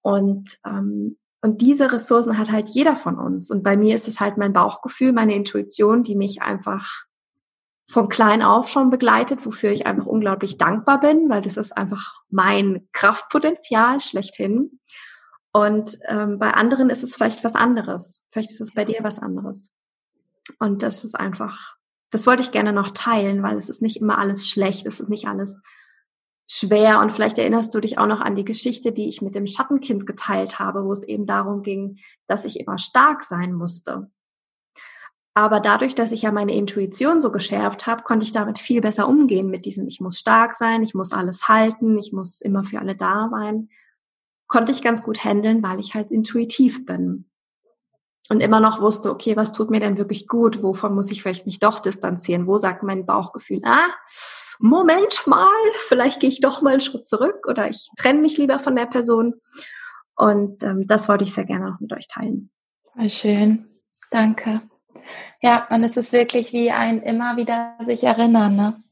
Und, 0.03 0.59
ähm, 0.63 1.17
und 1.41 1.61
diese 1.61 1.91
Ressourcen 1.91 2.37
hat 2.37 2.51
halt 2.51 2.69
jeder 2.69 2.95
von 2.95 3.17
uns. 3.17 3.49
Und 3.49 3.63
bei 3.63 3.77
mir 3.77 3.95
ist 3.95 4.07
es 4.07 4.19
halt 4.19 4.37
mein 4.37 4.53
Bauchgefühl, 4.53 5.11
meine 5.11 5.33
Intuition, 5.33 6.03
die 6.03 6.15
mich 6.15 6.43
einfach 6.43 7.06
von 7.89 8.09
klein 8.09 8.41
auf 8.41 8.67
schon 8.67 8.89
begleitet, 8.89 9.45
wofür 9.45 9.71
ich 9.71 9.87
einfach 9.87 10.05
unglaublich 10.05 10.57
dankbar 10.57 10.99
bin, 10.99 11.29
weil 11.29 11.41
das 11.41 11.55
ist 11.55 11.71
einfach 11.71 12.15
mein 12.29 12.87
Kraftpotenzial 12.91 14.01
schlechthin. 14.01 14.79
Und 15.53 15.97
ähm, 16.07 16.37
bei 16.37 16.53
anderen 16.53 16.89
ist 16.89 17.03
es 17.03 17.15
vielleicht 17.15 17.43
was 17.43 17.55
anderes. 17.55 18.25
Vielleicht 18.31 18.51
ist 18.51 18.61
es 18.61 18.73
bei 18.73 18.83
dir 18.83 18.99
was 19.03 19.19
anderes. 19.19 19.71
Und 20.59 20.83
das 20.83 21.03
ist 21.03 21.15
einfach, 21.15 21.75
das 22.11 22.27
wollte 22.27 22.43
ich 22.43 22.51
gerne 22.51 22.73
noch 22.73 22.91
teilen, 22.91 23.41
weil 23.41 23.57
es 23.57 23.69
ist 23.69 23.81
nicht 23.81 23.97
immer 23.97 24.17
alles 24.17 24.47
schlecht, 24.47 24.85
es 24.85 24.99
ist 24.99 25.09
nicht 25.09 25.27
alles 25.27 25.59
schwer. 26.45 26.99
Und 26.99 27.11
vielleicht 27.11 27.37
erinnerst 27.37 27.73
du 27.73 27.79
dich 27.79 27.97
auch 27.97 28.07
noch 28.07 28.19
an 28.19 28.35
die 28.35 28.45
Geschichte, 28.45 28.91
die 28.91 29.07
ich 29.07 29.21
mit 29.21 29.33
dem 29.33 29.47
Schattenkind 29.47 30.05
geteilt 30.05 30.59
habe, 30.59 30.83
wo 30.83 30.91
es 30.91 31.03
eben 31.03 31.25
darum 31.25 31.61
ging, 31.61 31.97
dass 32.27 32.45
ich 32.45 32.59
immer 32.59 32.77
stark 32.77 33.23
sein 33.23 33.53
musste. 33.53 34.11
Aber 35.37 35.59
dadurch, 35.59 35.93
dass 35.93 36.11
ich 36.11 36.23
ja 36.23 36.31
meine 36.31 36.55
Intuition 36.55 37.21
so 37.21 37.31
geschärft 37.31 37.85
habe, 37.85 38.01
konnte 38.01 38.25
ich 38.25 38.31
damit 38.31 38.57
viel 38.57 38.81
besser 38.81 39.07
umgehen 39.07 39.51
mit 39.51 39.65
diesem, 39.65 39.85
ich 39.87 40.01
muss 40.01 40.17
stark 40.17 40.55
sein, 40.55 40.81
ich 40.81 40.95
muss 40.95 41.11
alles 41.11 41.47
halten, 41.47 41.95
ich 41.99 42.11
muss 42.11 42.41
immer 42.41 42.63
für 42.63 42.79
alle 42.79 42.95
da 42.95 43.27
sein. 43.29 43.69
Konnte 44.47 44.71
ich 44.71 44.81
ganz 44.81 45.03
gut 45.03 45.23
handeln, 45.23 45.61
weil 45.61 45.79
ich 45.79 45.93
halt 45.93 46.09
intuitiv 46.09 46.87
bin. 46.87 47.29
Und 48.29 48.39
immer 48.39 48.59
noch 48.59 48.81
wusste, 48.81 49.11
okay, 49.11 49.37
was 49.37 49.51
tut 49.51 49.69
mir 49.69 49.79
denn 49.79 49.99
wirklich 49.99 50.27
gut? 50.27 50.63
Wovon 50.63 50.95
muss 50.95 51.11
ich 51.11 51.21
vielleicht 51.21 51.45
nicht 51.45 51.61
doch 51.61 51.77
distanzieren? 51.81 52.47
Wo 52.47 52.57
sagt 52.57 52.81
mein 52.81 53.05
Bauchgefühl, 53.05 53.61
ah, 53.63 53.89
Moment 54.57 55.27
mal, 55.27 55.47
vielleicht 55.87 56.19
gehe 56.19 56.31
ich 56.31 56.41
doch 56.41 56.63
mal 56.63 56.71
einen 56.71 56.81
Schritt 56.81 57.07
zurück 57.07 57.45
oder 57.47 57.69
ich 57.69 57.91
trenne 57.95 58.21
mich 58.21 58.39
lieber 58.39 58.57
von 58.57 58.75
der 58.75 58.87
Person. 58.87 59.35
Und 60.15 60.63
ähm, 60.63 60.87
das 60.87 61.07
wollte 61.07 61.25
ich 61.25 61.33
sehr 61.35 61.45
gerne 61.45 61.69
noch 61.69 61.79
mit 61.79 61.93
euch 61.93 62.07
teilen. 62.07 62.49
Schön, 63.07 63.67
danke. 64.09 64.61
Ja, 65.41 65.67
und 65.69 65.83
es 65.83 65.97
ist 65.97 66.13
wirklich 66.13 66.53
wie 66.53 66.71
ein 66.71 67.01
immer 67.01 67.37
wieder 67.37 67.75
sich 67.85 68.03
erinnern, 68.03 68.55
ne? 68.55 68.83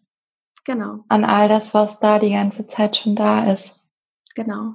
Genau. 0.65 1.04
An 1.10 1.24
all 1.24 1.48
das, 1.48 1.74
was 1.74 2.00
da 2.00 2.20
die 2.20 2.32
ganze 2.32 2.68
Zeit 2.68 2.98
schon 2.98 3.15
da 3.15 3.52
ist. 3.52 3.80
Genau. 4.34 4.74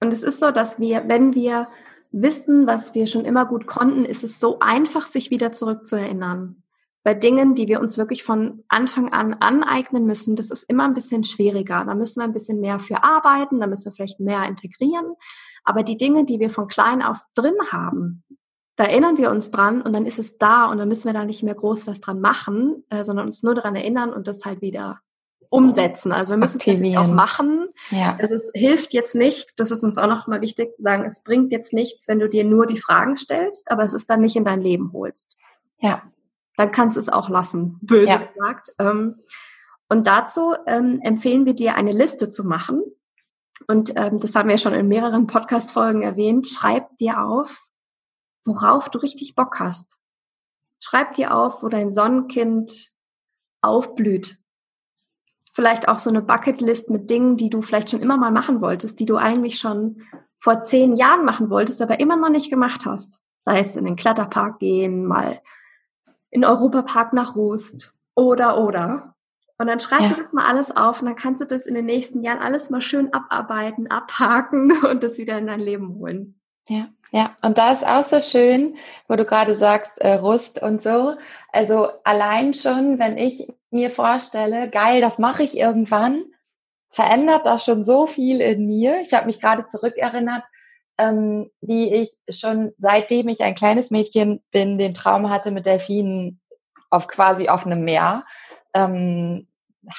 Und 0.00 0.12
es 0.12 0.22
ist 0.22 0.38
so, 0.38 0.50
dass 0.50 0.78
wir, 0.78 1.08
wenn 1.08 1.34
wir 1.34 1.68
wissen, 2.12 2.66
was 2.66 2.94
wir 2.94 3.06
schon 3.06 3.24
immer 3.24 3.46
gut 3.46 3.66
konnten, 3.66 4.04
ist 4.04 4.22
es 4.24 4.38
so 4.38 4.58
einfach, 4.60 5.06
sich 5.06 5.30
wieder 5.30 5.52
zurückzuerinnern. 5.52 6.62
Bei 7.04 7.14
Dingen, 7.14 7.54
die 7.56 7.66
wir 7.66 7.80
uns 7.80 7.98
wirklich 7.98 8.22
von 8.22 8.62
Anfang 8.68 9.12
an 9.12 9.34
aneignen 9.34 10.06
müssen, 10.06 10.36
das 10.36 10.50
ist 10.50 10.62
immer 10.64 10.84
ein 10.84 10.94
bisschen 10.94 11.24
schwieriger. 11.24 11.84
Da 11.84 11.96
müssen 11.96 12.20
wir 12.20 12.24
ein 12.24 12.32
bisschen 12.32 12.60
mehr 12.60 12.78
für 12.78 13.02
arbeiten, 13.02 13.58
da 13.58 13.66
müssen 13.66 13.86
wir 13.86 13.92
vielleicht 13.92 14.20
mehr 14.20 14.44
integrieren. 14.46 15.14
Aber 15.64 15.82
die 15.82 15.96
Dinge, 15.96 16.24
die 16.24 16.38
wir 16.38 16.50
von 16.50 16.68
klein 16.68 17.02
auf 17.02 17.18
drin 17.34 17.56
haben, 17.70 18.22
da 18.82 18.88
erinnern 18.88 19.16
wir 19.16 19.30
uns 19.30 19.52
dran 19.52 19.80
und 19.80 19.92
dann 19.92 20.06
ist 20.06 20.18
es 20.18 20.38
da 20.38 20.66
und 20.66 20.78
dann 20.78 20.88
müssen 20.88 21.06
wir 21.06 21.12
da 21.12 21.24
nicht 21.24 21.44
mehr 21.44 21.54
groß 21.54 21.86
was 21.86 22.00
dran 22.00 22.20
machen, 22.20 22.84
äh, 22.90 23.04
sondern 23.04 23.26
uns 23.26 23.44
nur 23.44 23.54
daran 23.54 23.76
erinnern 23.76 24.12
und 24.12 24.26
das 24.26 24.44
halt 24.44 24.60
wieder 24.60 25.00
umsetzen. 25.50 26.10
Also 26.10 26.32
wir 26.32 26.38
müssen 26.38 26.60
es 26.60 26.96
auch 26.96 27.08
machen. 27.08 27.68
Ja. 27.90 28.16
Also 28.20 28.34
es 28.34 28.50
hilft 28.54 28.92
jetzt 28.92 29.14
nicht, 29.14 29.52
das 29.60 29.70
ist 29.70 29.84
uns 29.84 29.98
auch 29.98 30.08
noch 30.08 30.26
mal 30.26 30.40
wichtig 30.40 30.74
zu 30.74 30.82
sagen, 30.82 31.04
es 31.04 31.22
bringt 31.22 31.52
jetzt 31.52 31.72
nichts, 31.72 32.08
wenn 32.08 32.18
du 32.18 32.28
dir 32.28 32.42
nur 32.42 32.66
die 32.66 32.78
Fragen 32.78 33.16
stellst, 33.16 33.70
aber 33.70 33.84
es 33.84 33.92
ist 33.92 34.10
dann 34.10 34.20
nicht 34.20 34.34
in 34.34 34.44
dein 34.44 34.60
Leben 34.60 34.92
holst. 34.92 35.38
Ja. 35.78 36.02
Dann 36.56 36.72
kannst 36.72 36.96
du 36.96 37.00
es 37.00 37.08
auch 37.08 37.28
lassen, 37.28 37.78
böse 37.82 38.12
ja. 38.12 38.16
gesagt. 38.18 38.74
Ähm, 38.80 39.16
und 39.88 40.08
dazu 40.08 40.54
ähm, 40.66 41.00
empfehlen 41.02 41.46
wir 41.46 41.54
dir, 41.54 41.76
eine 41.76 41.92
Liste 41.92 42.30
zu 42.30 42.44
machen. 42.44 42.82
Und 43.68 43.92
ähm, 43.94 44.18
das 44.18 44.34
haben 44.34 44.48
wir 44.48 44.58
schon 44.58 44.74
in 44.74 44.88
mehreren 44.88 45.28
Podcast-Folgen 45.28 46.02
erwähnt. 46.02 46.48
Schreib 46.48 46.96
dir 46.96 47.20
auf, 47.20 47.62
worauf 48.44 48.88
du 48.88 48.98
richtig 48.98 49.34
Bock 49.34 49.58
hast. 49.60 49.98
Schreib 50.80 51.14
dir 51.14 51.34
auf, 51.34 51.62
wo 51.62 51.68
dein 51.68 51.92
Sonnenkind 51.92 52.92
aufblüht. 53.60 54.38
Vielleicht 55.54 55.88
auch 55.88 55.98
so 55.98 56.10
eine 56.10 56.22
Bucketlist 56.22 56.90
mit 56.90 57.10
Dingen, 57.10 57.36
die 57.36 57.50
du 57.50 57.62
vielleicht 57.62 57.90
schon 57.90 58.00
immer 58.00 58.16
mal 58.16 58.32
machen 58.32 58.60
wolltest, 58.60 58.98
die 58.98 59.06
du 59.06 59.16
eigentlich 59.16 59.58
schon 59.58 60.02
vor 60.38 60.62
zehn 60.62 60.96
Jahren 60.96 61.24
machen 61.24 61.50
wolltest, 61.50 61.80
aber 61.82 62.00
immer 62.00 62.16
noch 62.16 62.30
nicht 62.30 62.50
gemacht 62.50 62.86
hast. 62.86 63.20
Sei 63.42 63.60
es 63.60 63.76
in 63.76 63.84
den 63.84 63.96
Kletterpark 63.96 64.58
gehen, 64.58 65.06
mal 65.06 65.40
in 66.30 66.44
Europapark 66.44 67.12
nach 67.12 67.36
Rust 67.36 67.94
oder 68.14 68.58
oder. 68.58 69.14
Und 69.58 69.68
dann 69.68 69.78
schreibst 69.78 70.08
ja. 70.08 70.16
du 70.16 70.22
das 70.22 70.32
mal 70.32 70.46
alles 70.46 70.74
auf 70.74 71.00
und 71.00 71.06
dann 71.06 71.14
kannst 71.14 71.40
du 71.40 71.46
das 71.46 71.66
in 71.66 71.74
den 71.74 71.86
nächsten 71.86 72.22
Jahren 72.22 72.40
alles 72.40 72.70
mal 72.70 72.82
schön 72.82 73.12
abarbeiten, 73.12 73.88
abhaken 73.88 74.72
und 74.90 75.04
das 75.04 75.18
wieder 75.18 75.38
in 75.38 75.46
dein 75.46 75.60
Leben 75.60 75.94
holen. 75.94 76.41
Ja, 76.68 76.88
ja, 77.10 77.36
und 77.42 77.58
da 77.58 77.72
ist 77.72 77.86
auch 77.86 78.04
so 78.04 78.20
schön, 78.20 78.76
wo 79.08 79.16
du 79.16 79.24
gerade 79.24 79.54
sagst, 79.54 80.00
äh, 80.00 80.14
Rust 80.14 80.62
und 80.62 80.80
so. 80.80 81.16
Also 81.52 81.88
allein 82.04 82.54
schon, 82.54 82.98
wenn 82.98 83.18
ich 83.18 83.48
mir 83.70 83.90
vorstelle, 83.90 84.70
geil, 84.70 85.00
das 85.00 85.18
mache 85.18 85.42
ich 85.42 85.56
irgendwann, 85.56 86.24
verändert 86.90 87.44
das 87.44 87.64
schon 87.64 87.84
so 87.84 88.06
viel 88.06 88.40
in 88.40 88.66
mir. 88.66 89.00
Ich 89.02 89.12
habe 89.12 89.26
mich 89.26 89.40
gerade 89.40 89.66
zurückerinnert, 89.66 90.44
ähm, 90.98 91.50
wie 91.60 91.92
ich 91.92 92.16
schon 92.30 92.72
seitdem 92.78 93.28
ich 93.28 93.42
ein 93.42 93.54
kleines 93.54 93.90
Mädchen 93.90 94.42
bin, 94.50 94.78
den 94.78 94.94
Traum 94.94 95.30
hatte, 95.30 95.50
mit 95.50 95.66
Delfinen 95.66 96.40
auf 96.90 97.08
quasi 97.08 97.48
offenem 97.48 97.84
Meer 97.84 98.24
ähm, 98.74 99.48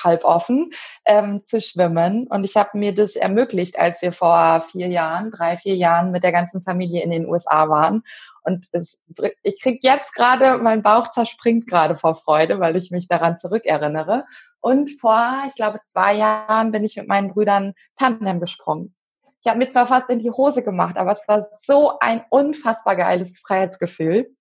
halb 0.03 0.23
offen 0.23 0.71
ähm, 1.05 1.45
zu 1.45 1.61
schwimmen. 1.61 2.27
Und 2.27 2.43
ich 2.43 2.55
habe 2.55 2.77
mir 2.77 2.93
das 2.93 3.15
ermöglicht, 3.15 3.77
als 3.77 4.01
wir 4.01 4.11
vor 4.11 4.61
vier 4.61 4.87
Jahren, 4.87 5.31
drei, 5.31 5.57
vier 5.57 5.75
Jahren 5.75 6.11
mit 6.11 6.23
der 6.23 6.31
ganzen 6.31 6.61
Familie 6.61 7.03
in 7.03 7.11
den 7.11 7.27
USA 7.27 7.69
waren. 7.69 8.03
Und 8.43 8.67
es, 8.71 9.01
ich 9.41 9.61
krieg 9.61 9.83
jetzt 9.83 10.13
gerade, 10.13 10.57
mein 10.57 10.83
Bauch 10.83 11.09
zerspringt 11.09 11.67
gerade 11.67 11.97
vor 11.97 12.15
Freude, 12.15 12.59
weil 12.59 12.75
ich 12.75 12.91
mich 12.91 13.07
daran 13.07 13.37
zurückerinnere. 13.37 14.25
Und 14.59 14.91
vor, 14.91 15.43
ich 15.47 15.55
glaube, 15.55 15.81
zwei 15.83 16.13
Jahren 16.13 16.71
bin 16.71 16.83
ich 16.83 16.95
mit 16.97 17.07
meinen 17.07 17.33
Brüdern 17.33 17.73
Tandem 17.97 18.39
gesprungen. 18.39 18.95
Ich 19.41 19.49
habe 19.49 19.59
mir 19.59 19.69
zwar 19.69 19.87
fast 19.87 20.09
in 20.09 20.19
die 20.19 20.31
Hose 20.31 20.63
gemacht, 20.63 20.97
aber 20.97 21.11
es 21.11 21.27
war 21.27 21.45
so 21.61 21.99
ein 21.99 22.23
unfassbar 22.29 22.95
geiles 22.95 23.39
Freiheitsgefühl. 23.39 24.33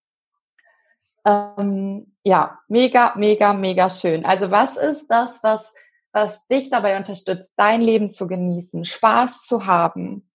Ähm, 1.24 2.12
ja, 2.24 2.58
mega, 2.68 3.14
mega, 3.16 3.52
mega 3.52 3.90
schön. 3.90 4.24
Also 4.24 4.50
was 4.50 4.76
ist 4.76 5.06
das, 5.08 5.42
was, 5.42 5.74
was 6.12 6.46
dich 6.46 6.70
dabei 6.70 6.96
unterstützt, 6.96 7.52
dein 7.56 7.80
Leben 7.80 8.10
zu 8.10 8.26
genießen, 8.26 8.84
Spaß 8.84 9.44
zu 9.44 9.66
haben, 9.66 10.28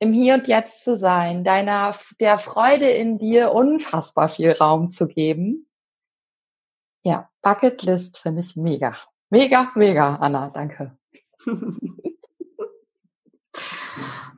im 0.00 0.12
Hier 0.12 0.34
und 0.34 0.46
Jetzt 0.46 0.84
zu 0.84 0.96
sein, 0.96 1.44
deiner, 1.44 1.94
der 2.20 2.38
Freude 2.38 2.88
in 2.88 3.18
dir 3.18 3.52
unfassbar 3.52 4.28
viel 4.28 4.52
Raum 4.52 4.90
zu 4.90 5.08
geben? 5.08 5.68
Ja, 7.02 7.30
Bucketlist 7.42 8.18
finde 8.18 8.40
ich 8.40 8.54
mega. 8.54 8.96
Mega, 9.30 9.72
mega, 9.74 10.16
Anna, 10.16 10.50
danke. 10.50 10.96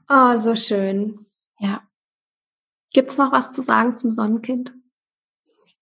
oh, 0.08 0.36
so 0.36 0.56
schön. 0.56 1.26
Ja. 1.58 1.82
Gibt's 2.92 3.18
noch 3.18 3.32
was 3.32 3.52
zu 3.52 3.62
sagen 3.62 3.96
zum 3.96 4.10
Sonnenkind? 4.10 4.72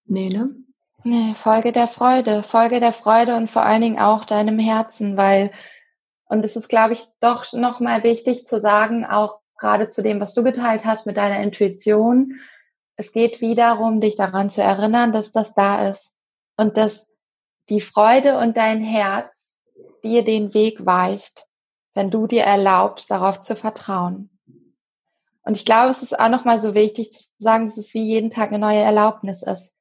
Nee, 0.08 0.30
ne? 0.30 0.54
Nee, 1.04 1.34
Folge 1.34 1.70
der 1.70 1.86
Freude, 1.86 2.42
Folge 2.42 2.80
der 2.80 2.92
Freude 2.92 3.36
und 3.36 3.48
vor 3.48 3.62
allen 3.62 3.82
Dingen 3.82 3.98
auch 4.00 4.24
deinem 4.24 4.58
Herzen, 4.58 5.16
weil, 5.16 5.52
und 6.24 6.44
es 6.44 6.56
ist, 6.56 6.68
glaube 6.68 6.94
ich, 6.94 7.06
doch 7.20 7.52
nochmal 7.52 8.02
wichtig 8.02 8.46
zu 8.46 8.58
sagen, 8.58 9.04
auch 9.04 9.38
gerade 9.58 9.90
zu 9.90 10.02
dem, 10.02 10.20
was 10.20 10.34
du 10.34 10.42
geteilt 10.42 10.84
hast 10.84 11.06
mit 11.06 11.16
deiner 11.16 11.40
Intuition, 11.40 12.40
es 12.96 13.12
geht 13.12 13.40
wiederum, 13.40 14.00
dich 14.00 14.16
daran 14.16 14.50
zu 14.50 14.60
erinnern, 14.60 15.12
dass 15.12 15.30
das 15.30 15.54
da 15.54 15.88
ist 15.88 16.16
und 16.56 16.76
dass 16.76 17.12
die 17.68 17.80
Freude 17.80 18.38
und 18.38 18.56
dein 18.56 18.82
Herz 18.82 19.56
dir 20.02 20.24
den 20.24 20.52
Weg 20.52 20.84
weist, 20.84 21.46
wenn 21.94 22.10
du 22.10 22.26
dir 22.26 22.42
erlaubst, 22.42 23.10
darauf 23.10 23.40
zu 23.40 23.54
vertrauen. 23.54 24.30
Und 25.42 25.54
ich 25.54 25.64
glaube, 25.64 25.90
es 25.90 26.02
ist 26.02 26.18
auch 26.18 26.28
nochmal 26.28 26.58
so 26.58 26.74
wichtig 26.74 27.12
zu 27.12 27.28
sagen, 27.38 27.66
dass 27.66 27.76
es 27.76 27.94
wie 27.94 28.02
jeden 28.02 28.30
Tag 28.30 28.48
eine 28.48 28.58
neue 28.58 28.80
Erlaubnis 28.80 29.42
ist 29.42 29.77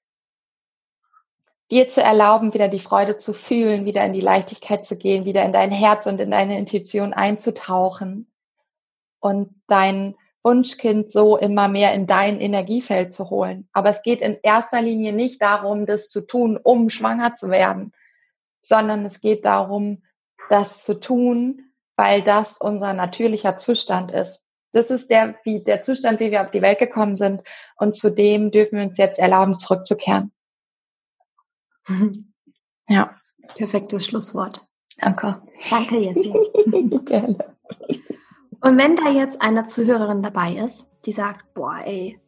dir 1.71 1.89
zu 1.89 2.01
erlauben, 2.01 2.53
wieder 2.53 2.67
die 2.67 2.79
Freude 2.79 3.17
zu 3.17 3.33
fühlen, 3.33 3.85
wieder 3.85 4.05
in 4.05 4.13
die 4.13 4.21
Leichtigkeit 4.21 4.85
zu 4.85 4.97
gehen, 4.97 5.25
wieder 5.25 5.43
in 5.43 5.53
dein 5.53 5.71
Herz 5.71 6.05
und 6.05 6.19
in 6.21 6.31
deine 6.31 6.57
Intuition 6.57 7.13
einzutauchen 7.13 8.31
und 9.19 9.49
dein 9.67 10.15
Wunschkind 10.43 11.11
so 11.11 11.35
immer 11.35 11.67
mehr 11.67 11.93
in 11.93 12.07
dein 12.07 12.39
Energiefeld 12.39 13.13
zu 13.13 13.29
holen. 13.29 13.67
Aber 13.73 13.89
es 13.89 14.01
geht 14.01 14.21
in 14.21 14.37
erster 14.43 14.81
Linie 14.81 15.11
nicht 15.11 15.41
darum, 15.41 15.85
das 15.85 16.07
zu 16.07 16.21
tun, 16.21 16.57
um 16.61 16.89
schwanger 16.89 17.35
zu 17.35 17.49
werden, 17.49 17.91
sondern 18.61 19.05
es 19.05 19.19
geht 19.19 19.43
darum, 19.43 20.03
das 20.49 20.85
zu 20.85 20.99
tun, 21.01 21.73
weil 21.97 22.21
das 22.21 22.57
unser 22.59 22.93
natürlicher 22.93 23.57
Zustand 23.57 24.11
ist. 24.11 24.43
das 24.71 24.91
ist 24.91 25.09
der, 25.09 25.35
wie, 25.43 25.63
der 25.63 25.81
Zustand, 25.81 26.19
wie 26.19 26.29
wir 26.29 26.43
auf 26.43 26.51
die 26.51 26.61
Welt 26.61 26.77
gekommen 26.77 27.15
sind. 27.15 27.43
Und 27.77 27.95
zu 27.95 28.09
dem 28.09 28.51
dürfen 28.51 28.77
wir 28.77 28.85
uns 28.85 28.97
jetzt 28.97 29.17
erlauben, 29.17 29.57
zurückzukehren. 29.57 30.31
Ja. 32.87 33.09
Perfektes 33.55 34.05
Schlusswort. 34.05 34.67
Danke. 34.99 35.41
Danke, 35.69 35.97
Jessie. 35.99 36.33
Gerne. 37.05 37.37
Und 38.61 38.77
wenn 38.77 38.95
da 38.95 39.09
jetzt 39.09 39.41
eine 39.41 39.67
Zuhörerin 39.67 40.23
dabei 40.23 40.53
ist, 40.53 40.89
die 41.05 41.11
sagt, 41.11 41.53
boah, 41.53 41.79
ey, 41.85 42.19